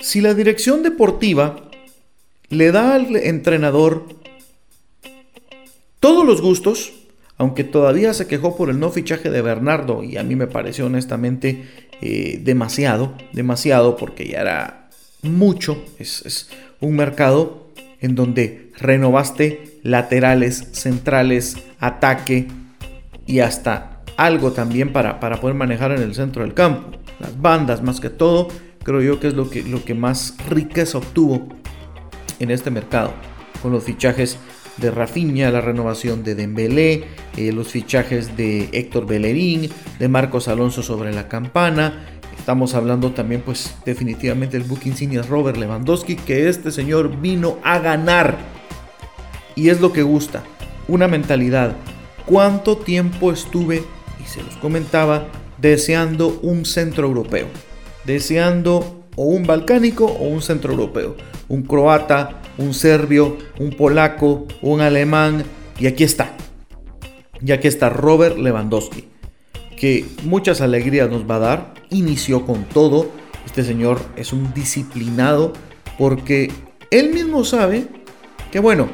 Si 0.01 0.23
la 0.23 0.33
dirección 0.33 0.83
deportiva 0.83 1.69
le 2.49 2.73
da 2.73 2.95
al 2.95 3.15
entrenador 3.17 4.07
todos 6.01 6.25
los 6.25 6.41
gustos, 6.41 6.95
aunque 7.37 7.65
todavía 7.65 8.15
se 8.15 8.29
quejó 8.29 8.57
por 8.57 8.71
el 8.71 8.81
no 8.81 8.89
fichaje 8.89 9.31
de 9.31 9.43
Bernardo 9.43 10.03
y 10.03 10.17
a 10.17 10.25
mí 10.25 10.37
me 10.37 10.47
pareció 10.47 10.87
honestamente 10.87 11.67
eh, 12.01 12.41
demasiado, 12.43 13.13
demasiado 13.35 13.99
porque 13.99 14.27
ya 14.27 14.41
era 14.41 14.89
mucho, 15.21 15.85
es, 15.99 16.49
un 16.81 16.97
mercado 16.97 17.68
en 18.01 18.15
donde 18.15 18.71
renovaste 18.79 19.79
laterales, 19.83 20.69
centrales, 20.73 21.57
ataque 21.81 22.49
y 23.27 23.41
hasta 23.41 24.03
algo 24.17 24.53
también 24.53 24.93
para, 24.93 25.21
para 25.21 25.41
poder 25.41 25.57
manejar 25.57 25.93
en 25.93 26.03
el 26.03 26.15
centro 26.15 26.43
del 26.43 26.55
campo. 26.55 26.97
Las 27.21 27.41
bandas 27.41 27.83
más 27.83 28.01
que 28.01 28.11
todo, 28.11 28.49
creo 28.83 29.01
yo 29.01 29.21
que 29.21 29.29
es 29.29 29.35
lo 29.35 29.51
que, 29.51 29.63
lo 29.63 29.85
que 29.85 29.95
más 29.95 30.37
riqueza 30.49 30.99
obtuvo 30.99 31.49
en 32.39 32.51
este 32.51 32.71
mercado 32.71 33.13
con 33.63 33.73
los 33.73 33.85
fichajes 33.85 34.39
de 34.77 34.91
Rafinha, 34.91 35.51
la 35.51 35.61
renovación 35.61 36.23
de 36.23 36.35
Dembélé, 36.35 37.05
eh, 37.37 37.53
los 37.53 37.69
fichajes 37.69 38.37
de 38.37 38.69
Héctor 38.73 39.07
Bellerín, 39.07 39.69
de 39.99 40.09
Marcos 40.09 40.49
Alonso 40.49 40.83
sobre 40.83 41.13
la 41.13 41.29
campana. 41.29 42.18
Estamos 42.39 42.75
hablando 42.75 43.13
también, 43.13 43.43
pues, 43.43 43.75
definitivamente 43.85 44.57
el 44.57 44.63
book 44.63 44.81
insignia 44.85 45.23
Robert 45.23 45.59
Lewandowski, 45.59 46.17
que 46.17 46.49
este 46.49 46.71
señor 46.71 47.21
vino 47.21 47.59
a 47.63 47.79
ganar. 47.79 48.39
Y 49.55 49.69
es 49.69 49.81
lo 49.81 49.93
que 49.93 50.03
gusta, 50.03 50.43
una 50.87 51.09
mentalidad. 51.09 51.77
¿Cuánto 52.25 52.79
tiempo 52.79 53.33
estuve, 53.33 53.83
y 54.23 54.27
se 54.27 54.43
los 54.43 54.57
comentaba, 54.57 55.27
deseando 55.59 56.39
un 56.43 56.65
centro 56.65 57.07
europeo? 57.07 57.49
Deseando 58.05 59.05
o 59.17 59.25
un 59.25 59.47
balcánico 59.47 60.07
o 60.07 60.29
un 60.29 60.41
centro 60.41 60.73
europeo. 60.73 61.17
Un 61.49 61.63
croata, 61.63 62.41
un 62.57 62.73
serbio, 62.73 63.37
un 63.59 63.71
polaco, 63.71 64.47
un 64.63 64.81
alemán, 64.81 65.45
y 65.79 65.87
aquí 65.87 66.05
está. 66.05 66.35
Y 67.41 67.53
aquí 67.53 67.69
está 67.69 67.91
Robert 67.91 68.39
Lewandowski, 68.39 69.05
que 69.77 70.07
muchas 70.25 70.61
alegrías 70.61 71.11
nos 71.11 71.29
va 71.29 71.37
a 71.37 71.41
dar. 71.41 71.78
Inició 71.91 72.45
con 72.45 72.65
todo. 72.65 73.11
Este 73.47 73.65
señor 73.65 74.01
es 74.17 74.33
un 74.33 74.53
disciplinado 74.53 75.53
porque 75.99 76.51
él 76.91 77.11
mismo 77.13 77.45
sabe 77.45 77.89
que, 78.51 78.61
bueno, 78.61 78.89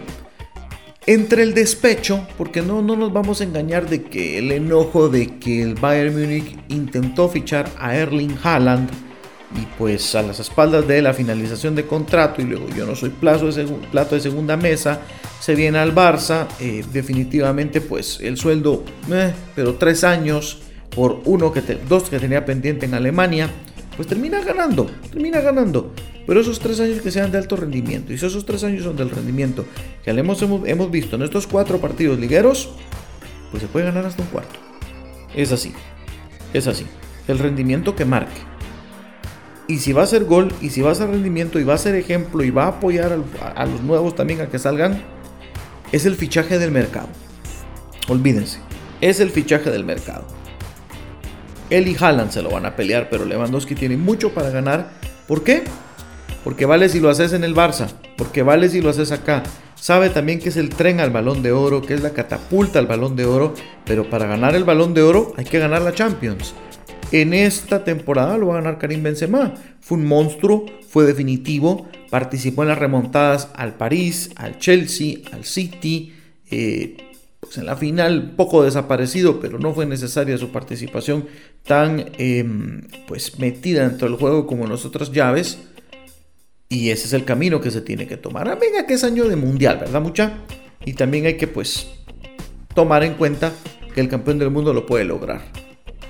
entre 1.06 1.42
el 1.42 1.52
despecho, 1.54 2.26
porque 2.38 2.62
no, 2.62 2.80
no 2.80 2.96
nos 2.96 3.12
vamos 3.12 3.40
a 3.40 3.44
engañar 3.44 3.88
de 3.88 4.02
que 4.04 4.38
el 4.38 4.50
enojo 4.52 5.08
de 5.08 5.38
que 5.38 5.62
el 5.62 5.74
Bayern 5.74 6.18
Múnich 6.18 6.56
intentó 6.68 7.28
fichar 7.28 7.70
a 7.78 7.94
Erling 7.94 8.38
Haaland 8.42 8.90
y 9.54 9.66
pues 9.78 10.14
a 10.14 10.22
las 10.22 10.40
espaldas 10.40 10.88
de 10.88 11.02
la 11.02 11.12
finalización 11.12 11.74
de 11.74 11.86
contrato 11.86 12.42
y 12.42 12.44
luego 12.44 12.68
yo 12.70 12.86
no 12.86 12.96
soy 12.96 13.10
plato 13.10 13.46
de, 13.46 14.20
segunda 14.20 14.56
mesa, 14.56 15.00
se 15.40 15.54
viene 15.54 15.78
al 15.78 15.94
Barça, 15.94 16.46
eh, 16.58 16.84
definitivamente 16.92 17.80
pues 17.80 18.18
el 18.20 18.36
sueldo, 18.36 18.84
eh, 19.12 19.32
pero 19.54 19.74
tres 19.74 20.04
años 20.04 20.62
por 20.94 21.20
uno 21.24 21.52
que 21.52 21.60
dos 21.88 22.10
que 22.10 22.18
tenía 22.18 22.44
pendiente 22.44 22.86
en 22.86 22.94
Alemania, 22.94 23.50
pues 23.96 24.08
termina 24.08 24.40
ganando, 24.42 24.90
termina 25.10 25.40
ganando. 25.40 25.92
Pero 26.26 26.40
esos 26.40 26.58
tres 26.58 26.80
años 26.80 27.02
que 27.02 27.10
sean 27.10 27.30
de 27.30 27.38
alto 27.38 27.56
rendimiento, 27.56 28.12
y 28.12 28.18
si 28.18 28.26
esos 28.26 28.46
tres 28.46 28.64
años 28.64 28.84
son 28.84 28.96
del 28.96 29.10
rendimiento 29.10 29.66
que 30.04 30.10
hemos, 30.10 30.40
hemos 30.42 30.90
visto 30.90 31.16
en 31.16 31.22
estos 31.22 31.46
cuatro 31.46 31.78
partidos 31.78 32.18
ligueros, 32.18 32.70
pues 33.50 33.62
se 33.62 33.68
puede 33.68 33.86
ganar 33.86 34.06
hasta 34.06 34.22
un 34.22 34.28
cuarto. 34.28 34.58
Es 35.34 35.52
así, 35.52 35.72
es 36.52 36.66
así. 36.66 36.86
El 37.28 37.38
rendimiento 37.38 37.94
que 37.94 38.04
marque 38.04 38.54
y 39.66 39.78
si 39.78 39.92
va 39.92 40.02
a 40.02 40.06
ser 40.06 40.24
gol, 40.24 40.52
y 40.60 40.70
si 40.70 40.82
va 40.82 40.92
a 40.92 40.94
ser 40.94 41.08
rendimiento, 41.08 41.58
y 41.58 41.64
va 41.64 41.74
a 41.74 41.78
ser 41.78 41.94
ejemplo, 41.94 42.44
y 42.44 42.50
va 42.50 42.64
a 42.64 42.68
apoyar 42.68 43.18
a, 43.40 43.66
los 43.66 43.82
nuevos 43.82 44.14
también 44.14 44.40
a 44.40 44.46
que 44.46 44.58
salgan, 44.58 45.02
es 45.92 46.04
el 46.04 46.16
fichaje 46.16 46.58
del 46.58 46.70
mercado. 46.70 47.08
Olvídense, 48.08 48.58
es 49.00 49.20
el 49.20 49.30
fichaje 49.30 49.70
del 49.70 49.84
mercado. 49.84 50.26
Él 51.70 51.88
y 51.88 51.96
Haaland 51.98 52.30
se 52.30 52.42
lo 52.42 52.50
van 52.50 52.66
a 52.66 52.76
pelear, 52.76 53.08
pero 53.10 53.24
Lewandowski 53.24 53.74
tiene 53.74 53.96
mucho 53.96 54.32
para 54.34 54.50
ganar. 54.50 54.90
¿Por 55.26 55.42
qué? 55.42 55.62
Porque 56.44 56.66
vale 56.66 56.88
si 56.88 57.00
lo 57.00 57.08
haces 57.08 57.32
en 57.32 57.42
el 57.42 57.54
Barça, 57.54 57.88
porque 58.16 58.42
vale 58.42 58.68
si 58.68 58.80
lo 58.80 58.90
haces 58.90 59.12
acá. 59.12 59.42
Sabe 59.74 60.10
también 60.10 60.38
que 60.38 60.50
es 60.50 60.56
el 60.56 60.70
tren 60.70 61.00
al 61.00 61.10
balón 61.10 61.42
de 61.42 61.52
oro, 61.52 61.82
que 61.82 61.94
es 61.94 62.02
la 62.02 62.10
catapulta 62.10 62.78
al 62.78 62.86
balón 62.86 63.16
de 63.16 63.24
oro, 63.24 63.54
pero 63.84 64.08
para 64.08 64.26
ganar 64.26 64.54
el 64.54 64.64
balón 64.64 64.94
de 64.94 65.02
oro 65.02 65.32
hay 65.36 65.44
que 65.44 65.58
ganar 65.58 65.82
la 65.82 65.92
Champions. 65.92 66.54
En 67.12 67.32
esta 67.32 67.84
temporada 67.84 68.36
lo 68.38 68.48
va 68.48 68.54
a 68.54 68.60
ganar 68.60 68.78
Karim 68.78 69.02
Benzema. 69.02 69.54
Fue 69.80 69.98
un 69.98 70.06
monstruo, 70.06 70.66
fue 70.88 71.04
definitivo, 71.04 71.88
participó 72.10 72.62
en 72.62 72.68
las 72.68 72.78
remontadas 72.78 73.50
al 73.54 73.74
París, 73.74 74.30
al 74.36 74.58
Chelsea, 74.58 75.18
al 75.32 75.44
City. 75.44 76.12
Eh, 76.50 76.96
pues 77.40 77.58
en 77.58 77.66
la 77.66 77.76
final 77.76 78.32
poco 78.36 78.64
desaparecido, 78.64 79.38
pero 79.38 79.58
no 79.58 79.74
fue 79.74 79.86
necesaria 79.86 80.38
su 80.38 80.50
participación 80.50 81.26
tan 81.66 82.12
em, 82.18 82.82
pues 83.06 83.38
metida 83.38 83.88
dentro 83.88 84.08
del 84.08 84.18
juego 84.18 84.46
como 84.46 84.64
en 84.64 84.70
las 84.70 84.84
otras 84.84 85.10
llaves. 85.12 85.58
Y 86.68 86.90
ese 86.90 87.06
es 87.06 87.12
el 87.12 87.24
camino 87.24 87.60
que 87.60 87.70
se 87.70 87.80
tiene 87.80 88.06
que 88.06 88.16
tomar. 88.16 88.48
Ah, 88.48 88.56
venga, 88.56 88.86
que 88.86 88.94
es 88.94 89.04
año 89.04 89.24
de 89.28 89.36
mundial, 89.36 89.78
¿verdad, 89.78 90.00
mucha? 90.00 90.38
Y 90.84 90.94
también 90.94 91.26
hay 91.26 91.36
que 91.36 91.46
pues 91.46 91.88
tomar 92.74 93.04
en 93.04 93.14
cuenta 93.14 93.52
que 93.94 94.00
el 94.00 94.08
campeón 94.08 94.38
del 94.38 94.50
mundo 94.50 94.72
lo 94.72 94.86
puede 94.86 95.04
lograr. 95.04 95.42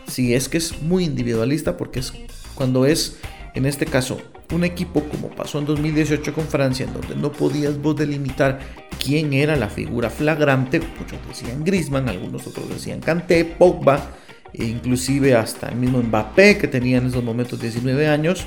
Si 0.06 0.34
es 0.34 0.48
que 0.48 0.58
es 0.58 0.82
muy 0.82 1.04
individualista 1.04 1.76
porque 1.76 2.00
es 2.00 2.12
cuando 2.54 2.86
es 2.86 3.18
en 3.54 3.66
este 3.66 3.86
caso 3.86 4.20
un 4.52 4.64
equipo 4.64 5.02
como 5.04 5.28
pasó 5.30 5.58
en 5.58 5.66
2018 5.66 6.32
con 6.34 6.44
Francia, 6.46 6.86
en 6.86 6.92
donde 6.92 7.16
no 7.16 7.32
podías 7.32 7.80
vos 7.80 7.96
delimitar 7.96 8.60
quién 9.02 9.32
era 9.32 9.56
la 9.56 9.68
figura 9.68 10.10
flagrante, 10.10 10.80
muchos 10.80 11.18
decían 11.28 11.64
Griezmann, 11.64 12.08
algunos 12.08 12.46
otros 12.46 12.68
decían 12.68 13.00
Kanté, 13.00 13.44
Pogba, 13.44 14.10
inclusive 14.54 15.34
hasta 15.34 15.68
el 15.68 15.76
mismo 15.76 16.02
Mbappé 16.02 16.58
que 16.58 16.68
tenía 16.68 16.98
en 16.98 17.06
esos 17.06 17.22
momentos 17.22 17.60
19 17.60 18.06
años. 18.08 18.46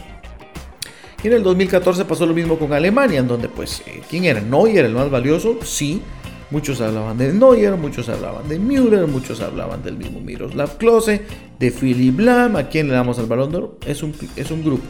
Y 1.24 1.28
en 1.28 1.34
el 1.34 1.44
2014 1.44 2.06
pasó 2.06 2.26
lo 2.26 2.34
mismo 2.34 2.60
con 2.60 2.74
Alemania, 2.74 3.20
en 3.20 3.28
donde 3.28 3.50
pues, 3.50 3.82
eh, 3.88 4.02
¿quién 4.10 4.26
era? 4.26 4.40
Neuer, 4.40 4.86
el 4.86 4.94
más 4.94 5.10
valioso, 5.10 5.60
sí. 5.64 6.02
Muchos 6.50 6.80
hablaban 6.80 7.18
de 7.18 7.34
Neuer, 7.34 7.76
muchos 7.76 8.08
hablaban 8.08 8.48
de 8.48 8.58
Müller, 8.58 9.06
muchos 9.08 9.42
hablaban 9.42 9.84
del 9.84 9.98
mismo 9.98 10.22
Miroslav 10.22 10.78
Klose, 10.78 11.24
de 11.60 11.72
Philipp 11.72 12.20
Lahm, 12.20 12.56
a 12.56 12.70
quién 12.70 12.88
le 12.88 12.94
damos 12.94 13.20
el 13.20 13.26
balón 13.26 13.52
de 13.52 13.58
oro. 13.58 13.78
Es 13.86 14.02
un, 14.02 14.14
es 14.36 14.50
un 14.52 14.64
grupo. 14.64 14.84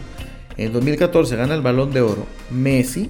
En 0.57 0.73
2014 0.73 1.35
gana 1.35 1.55
el 1.55 1.61
balón 1.61 1.91
de 1.91 2.01
oro 2.01 2.25
Messi. 2.51 3.09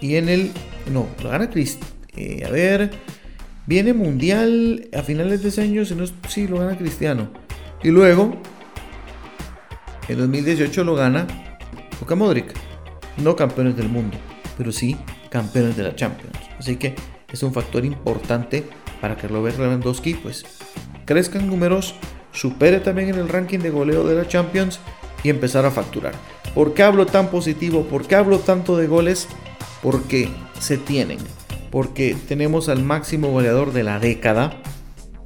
Y 0.00 0.16
en 0.16 0.28
el. 0.28 0.50
No, 0.92 1.06
lo 1.22 1.30
gana 1.30 1.50
Cristiano. 1.50 1.86
Eh, 2.16 2.44
a 2.46 2.50
ver. 2.50 2.90
Viene 3.66 3.92
Mundial 3.92 4.88
a 4.96 5.02
finales 5.02 5.42
de 5.42 5.48
ese 5.50 5.62
año. 5.62 5.84
Si 5.84 5.94
no, 5.94 6.04
sí, 6.28 6.46
lo 6.46 6.58
gana 6.58 6.76
Cristiano. 6.76 7.30
Y 7.82 7.88
luego. 7.88 8.40
En 10.08 10.18
2018 10.18 10.84
lo 10.84 10.94
gana 10.94 11.26
Luka 12.00 12.14
Modric. 12.14 12.52
No 13.18 13.36
campeones 13.36 13.76
del 13.76 13.88
mundo. 13.88 14.16
Pero 14.58 14.72
sí 14.72 14.96
campeones 15.30 15.76
de 15.76 15.84
la 15.84 15.96
Champions. 15.96 16.36
Así 16.58 16.76
que 16.76 16.94
es 17.32 17.42
un 17.42 17.54
factor 17.54 17.84
importante 17.84 18.64
para 19.00 19.16
que 19.16 19.26
Robert 19.26 19.58
Lewandowski 19.58 20.14
pues 20.14 20.44
crezcan 21.06 21.46
números, 21.46 21.94
supere 22.32 22.80
también 22.80 23.08
en 23.08 23.16
el 23.16 23.28
ranking 23.28 23.58
de 23.58 23.70
goleo 23.70 24.04
de 24.04 24.14
la 24.14 24.28
Champions 24.28 24.78
y 25.24 25.30
empezar 25.30 25.64
a 25.64 25.70
facturar. 25.70 26.14
¿Por 26.54 26.74
qué 26.74 26.82
hablo 26.82 27.06
tan 27.06 27.28
positivo? 27.28 27.84
¿Por 27.84 28.06
qué 28.06 28.14
hablo 28.16 28.38
tanto 28.38 28.76
de 28.76 28.86
goles? 28.86 29.26
Porque 29.82 30.28
se 30.60 30.76
tienen. 30.76 31.18
Porque 31.72 32.14
tenemos 32.28 32.68
al 32.68 32.84
máximo 32.84 33.32
goleador 33.32 33.72
de 33.72 33.82
la 33.82 33.98
década, 33.98 34.62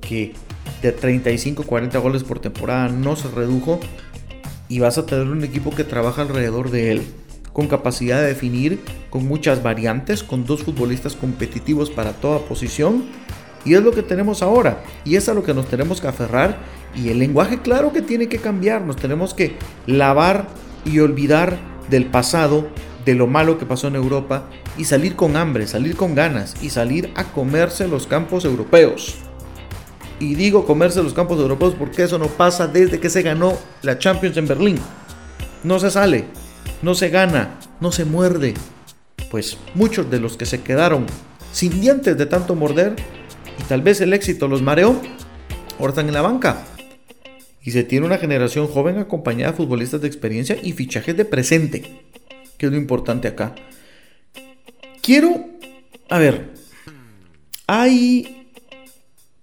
que 0.00 0.33
de 0.81 0.97
35-40 0.97 2.00
goles 2.00 2.23
por 2.23 2.38
temporada 2.38 2.88
no 2.88 3.17
se 3.17 3.29
redujo. 3.29 3.81
Y 4.69 4.79
vas 4.79 4.97
a 4.97 5.07
tener 5.07 5.26
un 5.26 5.45
equipo 5.45 5.73
que 5.73 5.85
trabaja 5.85 6.23
alrededor 6.23 6.71
de 6.71 6.93
él, 6.93 7.03
con 7.53 7.67
capacidad 7.67 8.21
de 8.21 8.29
definir, 8.29 8.81
con 9.11 9.26
muchas 9.26 9.62
variantes, 9.62 10.23
con 10.23 10.45
dos 10.45 10.62
futbolistas 10.62 11.17
competitivos 11.17 11.91
para 11.91 12.12
toda 12.12 12.38
posición. 12.38 13.05
Y 13.65 13.75
es 13.75 13.83
lo 13.83 13.91
que 13.91 14.05
tenemos 14.05 14.41
ahora. 14.41 14.85
Y 15.05 15.17
es 15.17 15.29
a 15.29 15.35
lo 15.35 15.43
que 15.43 15.53
nos 15.53 15.67
tenemos 15.67 16.00
que 16.00 16.07
aferrar. 16.07 16.59
Y 16.95 17.09
el 17.09 17.19
lenguaje 17.19 17.61
claro 17.61 17.93
que 17.93 18.03
tiene 18.03 18.29
que 18.29 18.38
cambiar. 18.38 18.83
Nos 18.83 18.95
tenemos 18.95 19.35
que 19.35 19.57
lavar 19.87 20.47
y 20.85 21.00
olvidar 21.00 21.59
del 21.91 22.07
pasado, 22.07 22.69
de 23.07 23.15
lo 23.15 23.29
malo 23.29 23.57
que 23.57 23.65
pasó 23.65 23.87
en 23.87 23.95
Europa 23.95 24.51
y 24.77 24.85
salir 24.85 25.15
con 25.15 25.37
hambre, 25.37 25.67
salir 25.69 25.97
con 25.97 26.15
ganas 26.17 26.57
y 26.61 26.71
salir 26.71 27.13
a 27.15 27.25
comerse 27.25 27.87
los 27.87 28.07
campos 28.07 28.45
europeos. 28.45 29.15
Y 30.19 30.35
digo 30.35 30.67
comerse 30.67 31.03
los 31.03 31.15
campos 31.15 31.39
europeos 31.39 31.75
porque 31.79 32.03
eso 32.03 32.19
no 32.19 32.27
pasa 32.27 32.67
desde 32.67 32.99
que 32.99 33.09
se 33.09 33.23
ganó 33.23 33.57
la 33.83 33.99
Champions 33.99 34.37
en 34.37 34.49
Berlín. 34.49 34.79
No 35.63 35.79
se 35.79 35.91
sale, 35.91 36.25
no 36.83 36.95
se 36.95 37.09
gana, 37.09 37.61
no 37.81 37.93
se 37.93 38.05
muerde. 38.05 38.55
Pues 39.31 39.57
muchos 39.75 40.11
de 40.11 40.19
los 40.19 40.37
que 40.37 40.47
se 40.47 40.63
quedaron 40.63 41.07
sin 41.53 41.81
dientes 41.81 42.19
de 42.19 42.27
tanto 42.27 42.57
morder 42.57 42.97
y 43.59 43.63
tal 43.65 43.83
vez 43.83 44.01
el 44.01 44.13
éxito 44.15 44.49
los 44.49 44.63
mareó, 44.63 45.01
ahora 45.79 45.91
están 45.91 46.09
en 46.09 46.15
la 46.15 46.23
banca 46.23 46.65
y 47.63 47.71
se 47.71 47.85
tiene 47.85 48.07
una 48.07 48.19
generación 48.19 48.67
joven 48.67 48.99
acompañada 48.99 49.52
de 49.52 49.59
futbolistas 49.59 50.00
de 50.00 50.09
experiencia 50.09 50.57
y 50.61 50.73
fichajes 50.73 51.17
de 51.17 51.25
presente, 51.25 52.00
que 52.58 52.66
es 52.66 52.73
lo 52.73 52.78
importante 52.78 53.28
acá. 53.28 53.54
Quiero, 55.02 55.47
a 56.08 56.19
ver, 56.19 56.54
hay 57.66 58.49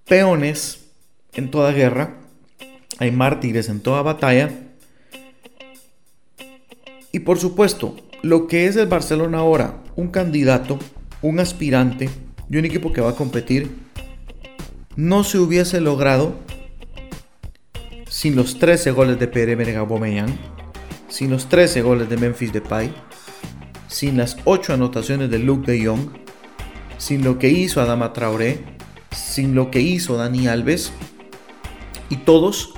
peones 0.05 0.85
en 1.33 1.51
toda 1.51 1.71
guerra, 1.71 2.17
hay 2.99 3.11
mártires 3.11 3.69
en 3.69 3.79
toda 3.79 4.01
batalla, 4.01 4.51
y 7.11 7.19
por 7.19 7.37
supuesto, 7.39 7.95
lo 8.23 8.47
que 8.47 8.65
es 8.65 8.75
el 8.75 8.87
Barcelona 8.87 9.39
ahora, 9.39 9.83
un 9.95 10.07
candidato, 10.07 10.79
un 11.21 11.39
aspirante 11.39 12.09
y 12.49 12.57
un 12.57 12.65
equipo 12.65 12.91
que 12.91 13.01
va 13.01 13.11
a 13.11 13.15
competir, 13.15 13.69
no 14.95 15.23
se 15.23 15.37
hubiese 15.37 15.79
logrado 15.79 16.35
sin 18.09 18.35
los 18.35 18.59
13 18.59 18.91
goles 18.91 19.19
de 19.19 19.27
Pierre-Emerick 19.27 19.75
Aubameyang, 19.75 20.37
sin 21.13 21.29
los 21.29 21.47
13 21.47 21.83
goles 21.83 22.09
de 22.09 22.17
Memphis 22.17 22.51
Depay, 22.51 22.91
sin 23.87 24.17
las 24.17 24.35
8 24.45 24.73
anotaciones 24.73 25.29
de 25.29 25.37
Luke 25.37 25.71
de 25.71 25.85
Jong, 25.85 26.09
sin 26.97 27.23
lo 27.23 27.37
que 27.37 27.49
hizo 27.49 27.81
Adama 27.81 28.13
Traoré, 28.13 28.63
sin 29.11 29.53
lo 29.53 29.69
que 29.69 29.79
hizo 29.79 30.17
Dani 30.17 30.47
Alves 30.47 30.91
y 32.09 32.15
todos, 32.17 32.73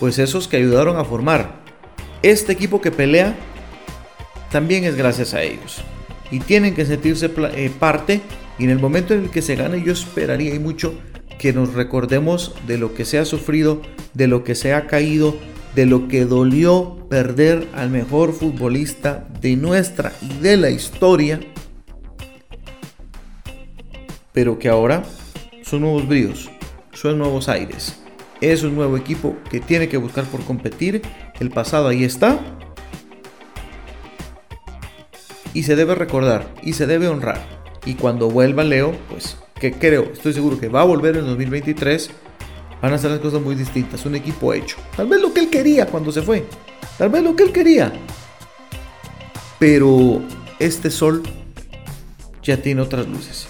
pues 0.00 0.18
esos 0.18 0.48
que 0.48 0.56
ayudaron 0.56 0.96
a 0.96 1.04
formar 1.04 1.60
este 2.22 2.52
equipo 2.52 2.80
que 2.80 2.90
pelea, 2.90 3.36
también 4.50 4.84
es 4.84 4.96
gracias 4.96 5.34
a 5.34 5.42
ellos. 5.42 5.82
Y 6.30 6.40
tienen 6.40 6.74
que 6.74 6.86
sentirse 6.86 7.30
eh, 7.54 7.70
parte 7.78 8.22
y 8.58 8.64
en 8.64 8.70
el 8.70 8.78
momento 8.78 9.12
en 9.12 9.24
el 9.24 9.30
que 9.30 9.42
se 9.42 9.56
gane 9.56 9.82
yo 9.82 9.92
esperaría 9.92 10.54
y 10.54 10.58
mucho 10.58 10.94
que 11.38 11.52
nos 11.52 11.74
recordemos 11.74 12.54
de 12.66 12.78
lo 12.78 12.94
que 12.94 13.04
se 13.04 13.18
ha 13.18 13.26
sufrido, 13.26 13.82
de 14.14 14.26
lo 14.26 14.42
que 14.42 14.54
se 14.54 14.72
ha 14.72 14.86
caído, 14.86 15.36
de 15.78 15.86
lo 15.86 16.08
que 16.08 16.24
dolió 16.24 17.06
perder 17.08 17.68
al 17.72 17.88
mejor 17.88 18.32
futbolista 18.32 19.28
de 19.40 19.54
nuestra 19.54 20.12
y 20.20 20.42
de 20.42 20.56
la 20.56 20.70
historia, 20.70 21.38
pero 24.32 24.58
que 24.58 24.68
ahora 24.68 25.04
son 25.62 25.82
nuevos 25.82 26.08
bríos, 26.08 26.50
son 26.92 27.18
nuevos 27.18 27.48
aires. 27.48 28.02
Es 28.40 28.64
un 28.64 28.74
nuevo 28.74 28.96
equipo 28.96 29.36
que 29.52 29.60
tiene 29.60 29.88
que 29.88 29.98
buscar 29.98 30.24
por 30.24 30.42
competir. 30.42 31.00
El 31.38 31.50
pasado 31.50 31.86
ahí 31.86 32.02
está. 32.02 32.40
Y 35.54 35.62
se 35.62 35.76
debe 35.76 35.94
recordar 35.94 36.52
y 36.60 36.72
se 36.72 36.88
debe 36.88 37.06
honrar. 37.06 37.40
Y 37.86 37.94
cuando 37.94 38.28
vuelva 38.28 38.64
Leo, 38.64 38.96
pues 39.08 39.36
que 39.60 39.70
creo, 39.70 40.10
estoy 40.12 40.32
seguro 40.32 40.58
que 40.58 40.66
va 40.66 40.80
a 40.80 40.84
volver 40.86 41.16
en 41.16 41.26
2023, 41.26 42.10
van 42.80 42.92
a 42.92 42.98
ser 42.98 43.10
las 43.10 43.20
cosas 43.20 43.40
muy 43.40 43.54
distintas. 43.54 44.04
Un 44.06 44.14
equipo 44.14 44.52
hecho. 44.52 44.76
Tal 44.96 45.06
vez 45.06 45.20
lo 45.20 45.32
que 45.32 45.40
él 45.40 45.50
quería 45.50 45.86
cuando 45.86 46.12
se 46.12 46.22
fue. 46.22 46.44
Tal 46.96 47.08
vez 47.08 47.22
lo 47.22 47.34
que 47.34 47.44
él 47.44 47.52
quería. 47.52 47.92
Pero 49.58 50.22
este 50.58 50.90
sol 50.90 51.22
ya 52.42 52.56
tiene 52.58 52.80
otras 52.80 53.06
luces. 53.06 53.48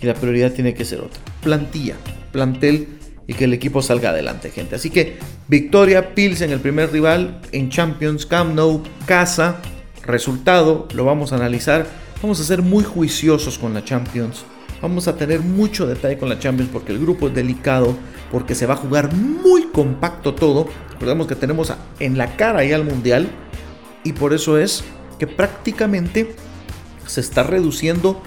Y 0.00 0.06
la 0.06 0.14
prioridad 0.14 0.52
tiene 0.52 0.74
que 0.74 0.84
ser 0.84 1.00
otra. 1.00 1.20
Plantilla, 1.42 1.96
plantel 2.32 2.88
y 3.26 3.34
que 3.34 3.44
el 3.44 3.52
equipo 3.52 3.82
salga 3.82 4.10
adelante, 4.10 4.50
gente. 4.50 4.76
Así 4.76 4.90
que 4.90 5.18
victoria, 5.48 6.14
Pils 6.14 6.40
en 6.40 6.50
el 6.50 6.60
primer 6.60 6.92
rival 6.92 7.40
en 7.52 7.70
Champions, 7.70 8.26
Camp 8.26 8.54
Nou, 8.54 8.82
casa, 9.06 9.60
resultado, 10.02 10.88
lo 10.94 11.04
vamos 11.04 11.32
a 11.32 11.36
analizar. 11.36 11.86
Vamos 12.22 12.40
a 12.40 12.44
ser 12.44 12.62
muy 12.62 12.84
juiciosos 12.84 13.58
con 13.58 13.74
la 13.74 13.84
Champions 13.84 14.44
Vamos 14.82 15.08
a 15.08 15.16
tener 15.16 15.40
mucho 15.40 15.86
detalle 15.86 16.18
con 16.18 16.28
la 16.28 16.38
Champions 16.38 16.70
porque 16.72 16.92
el 16.92 16.98
grupo 16.98 17.28
es 17.28 17.34
delicado, 17.34 17.96
porque 18.30 18.54
se 18.54 18.66
va 18.66 18.74
a 18.74 18.76
jugar 18.76 19.14
muy 19.14 19.64
compacto 19.64 20.34
todo. 20.34 20.66
Recordemos 20.92 21.26
que 21.26 21.36
tenemos 21.36 21.72
en 22.00 22.18
la 22.18 22.36
cara 22.36 22.64
ya 22.64 22.76
al 22.76 22.84
Mundial 22.84 23.28
y 24.02 24.12
por 24.12 24.32
eso 24.32 24.58
es 24.58 24.84
que 25.18 25.26
prácticamente 25.26 26.34
se 27.06 27.20
está 27.20 27.42
reduciendo 27.42 28.20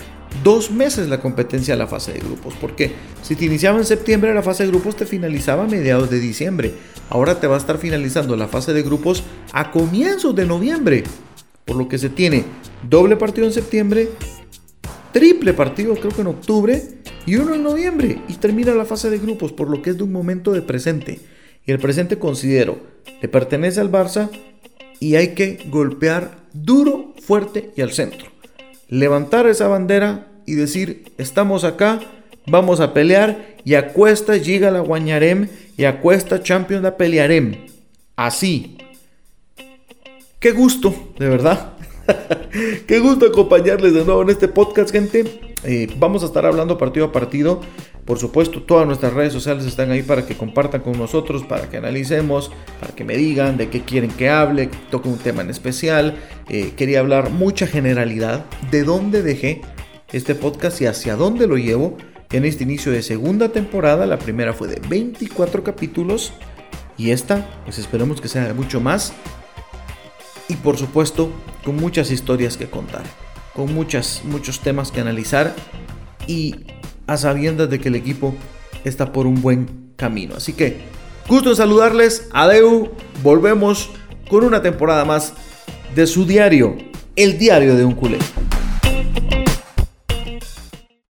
dos 0.43 0.71
meses 0.71 1.09
la 1.09 1.19
competencia 1.19 1.73
de 1.73 1.79
la 1.79 1.87
fase 1.87 2.13
de 2.13 2.19
grupos. 2.19 2.53
Porque 2.59 2.93
si 3.21 3.35
te 3.35 3.45
iniciaba 3.45 3.77
en 3.77 3.85
septiembre 3.85 4.33
la 4.33 4.43
fase 4.43 4.63
de 4.63 4.69
grupos 4.69 4.95
te 4.95 5.05
finalizaba 5.05 5.63
a 5.63 5.67
mediados 5.67 6.09
de 6.09 6.19
diciembre. 6.19 6.73
Ahora 7.09 7.39
te 7.39 7.47
va 7.47 7.55
a 7.55 7.59
estar 7.59 7.77
finalizando 7.77 8.35
la 8.35 8.47
fase 8.47 8.73
de 8.73 8.83
grupos 8.83 9.23
a 9.53 9.71
comienzos 9.71 10.35
de 10.35 10.45
noviembre. 10.45 11.03
Por 11.65 11.75
lo 11.75 11.87
que 11.87 11.97
se 11.97 12.09
tiene 12.09 12.45
doble 12.87 13.17
partido 13.17 13.47
en 13.47 13.53
septiembre 13.53 14.09
triple 15.17 15.53
partido, 15.53 15.95
creo 15.95 16.11
que 16.11 16.21
en 16.21 16.27
octubre, 16.27 16.83
y 17.25 17.37
uno 17.37 17.55
en 17.55 17.63
noviembre, 17.63 18.21
y 18.27 18.35
termina 18.35 18.75
la 18.75 18.85
fase 18.85 19.09
de 19.09 19.17
grupos, 19.17 19.51
por 19.51 19.67
lo 19.67 19.81
que 19.81 19.89
es 19.89 19.97
de 19.97 20.03
un 20.03 20.11
momento 20.11 20.51
de 20.51 20.61
presente. 20.61 21.19
Y 21.65 21.71
el 21.71 21.79
presente 21.79 22.19
considero, 22.19 22.77
le 23.19 23.27
pertenece 23.27 23.79
al 23.79 23.91
Barça 23.91 24.29
y 24.99 25.15
hay 25.15 25.29
que 25.29 25.57
golpear 25.69 26.43
duro, 26.53 27.15
fuerte 27.19 27.71
y 27.75 27.81
al 27.81 27.93
centro. 27.93 28.27
Levantar 28.89 29.47
esa 29.47 29.67
bandera 29.67 30.27
y 30.45 30.53
decir, 30.53 31.11
estamos 31.17 31.63
acá, 31.63 31.99
vamos 32.45 32.79
a 32.79 32.93
pelear 32.93 33.55
y 33.65 33.73
a 33.73 33.93
cuesta 33.93 34.37
llega 34.37 34.69
la 34.69 34.81
guañarem 34.81 35.47
y 35.77 35.85
a 35.85 35.99
cuesta 35.99 36.43
Champions 36.43 36.83
la 36.83 36.95
pelearem. 36.95 37.65
Así. 38.15 38.77
Qué 40.39 40.51
gusto, 40.51 41.13
de 41.17 41.27
verdad. 41.27 41.76
Qué 42.87 42.99
gusto 42.99 43.27
acompañarles 43.27 43.93
de 43.93 44.05
nuevo 44.05 44.21
en 44.21 44.29
este 44.29 44.47
podcast, 44.47 44.91
gente. 44.91 45.25
eh, 45.63 45.87
vamos 45.97 46.23
a 46.23 46.27
estar 46.27 46.45
hablando 46.45 46.77
partido 46.77 47.07
a 47.07 47.11
partido. 47.11 47.61
Por 48.05 48.19
supuesto, 48.19 48.63
todas 48.63 48.87
nuestras 48.87 49.13
redes 49.13 49.33
sociales 49.33 49.65
están 49.65 49.91
ahí 49.91 50.01
para 50.01 50.25
que 50.25 50.37
compartan 50.37 50.81
con 50.81 50.97
nosotros, 50.97 51.43
para 51.43 51.69
que 51.69 51.77
analicemos, 51.77 52.51
para 52.79 52.95
que 52.95 53.03
me 53.03 53.17
digan 53.17 53.57
de 53.57 53.69
qué 53.69 53.81
quieren 53.81 54.11
que 54.11 54.29
hable, 54.29 54.69
que 54.69 54.77
toque 54.89 55.09
un 55.09 55.17
tema 55.17 55.41
en 55.41 55.49
especial. 55.49 56.15
Eh, 56.47 56.73
quería 56.77 56.99
hablar 56.99 57.31
mucha 57.31 57.67
generalidad 57.67 58.45
de 58.71 58.83
dónde 58.83 59.23
dejé 59.23 59.61
este 60.13 60.35
podcast 60.35 60.81
y 60.81 60.85
hacia 60.85 61.17
dónde 61.17 61.47
lo 61.47 61.57
llevo 61.57 61.97
en 62.31 62.45
este 62.45 62.63
inicio 62.63 62.93
de 62.93 63.01
segunda 63.01 63.49
temporada. 63.49 64.05
La 64.05 64.19
primera 64.19 64.53
fue 64.53 64.69
de 64.69 64.81
24 64.87 65.63
capítulos 65.65 66.31
y 66.97 67.11
esta, 67.11 67.45
pues 67.65 67.77
esperemos 67.77 68.21
que 68.21 68.29
sea 68.29 68.53
mucho 68.53 68.79
más. 68.79 69.11
Y 70.47 70.55
por 70.55 70.77
supuesto, 70.77 71.29
con 71.67 71.75
muchas 71.75 72.11
historias 72.11 72.55
que 72.55 72.69
contar, 72.69 73.03
con 73.53 73.73
muchas, 73.73 74.21
muchos 74.23 74.61
temas 74.61 74.89
que 74.89 75.01
analizar 75.01 75.53
y 76.25 76.55
a 77.07 77.17
sabiendas 77.17 77.69
de 77.69 77.77
que 77.77 77.89
el 77.89 77.95
equipo 77.95 78.33
está 78.85 79.11
por 79.11 79.27
un 79.27 79.41
buen 79.41 79.91
camino. 79.97 80.35
Así 80.37 80.53
que, 80.53 80.77
gusto 81.27 81.49
en 81.49 81.57
saludarles. 81.57 82.29
Adeu. 82.31 82.93
Volvemos 83.21 83.89
con 84.29 84.45
una 84.45 84.61
temporada 84.61 85.03
más 85.03 85.33
de 85.93 86.07
su 86.07 86.25
diario, 86.25 86.77
el 87.17 87.37
diario 87.37 87.75
de 87.75 87.83
un 87.83 87.95
culé. 87.95 88.19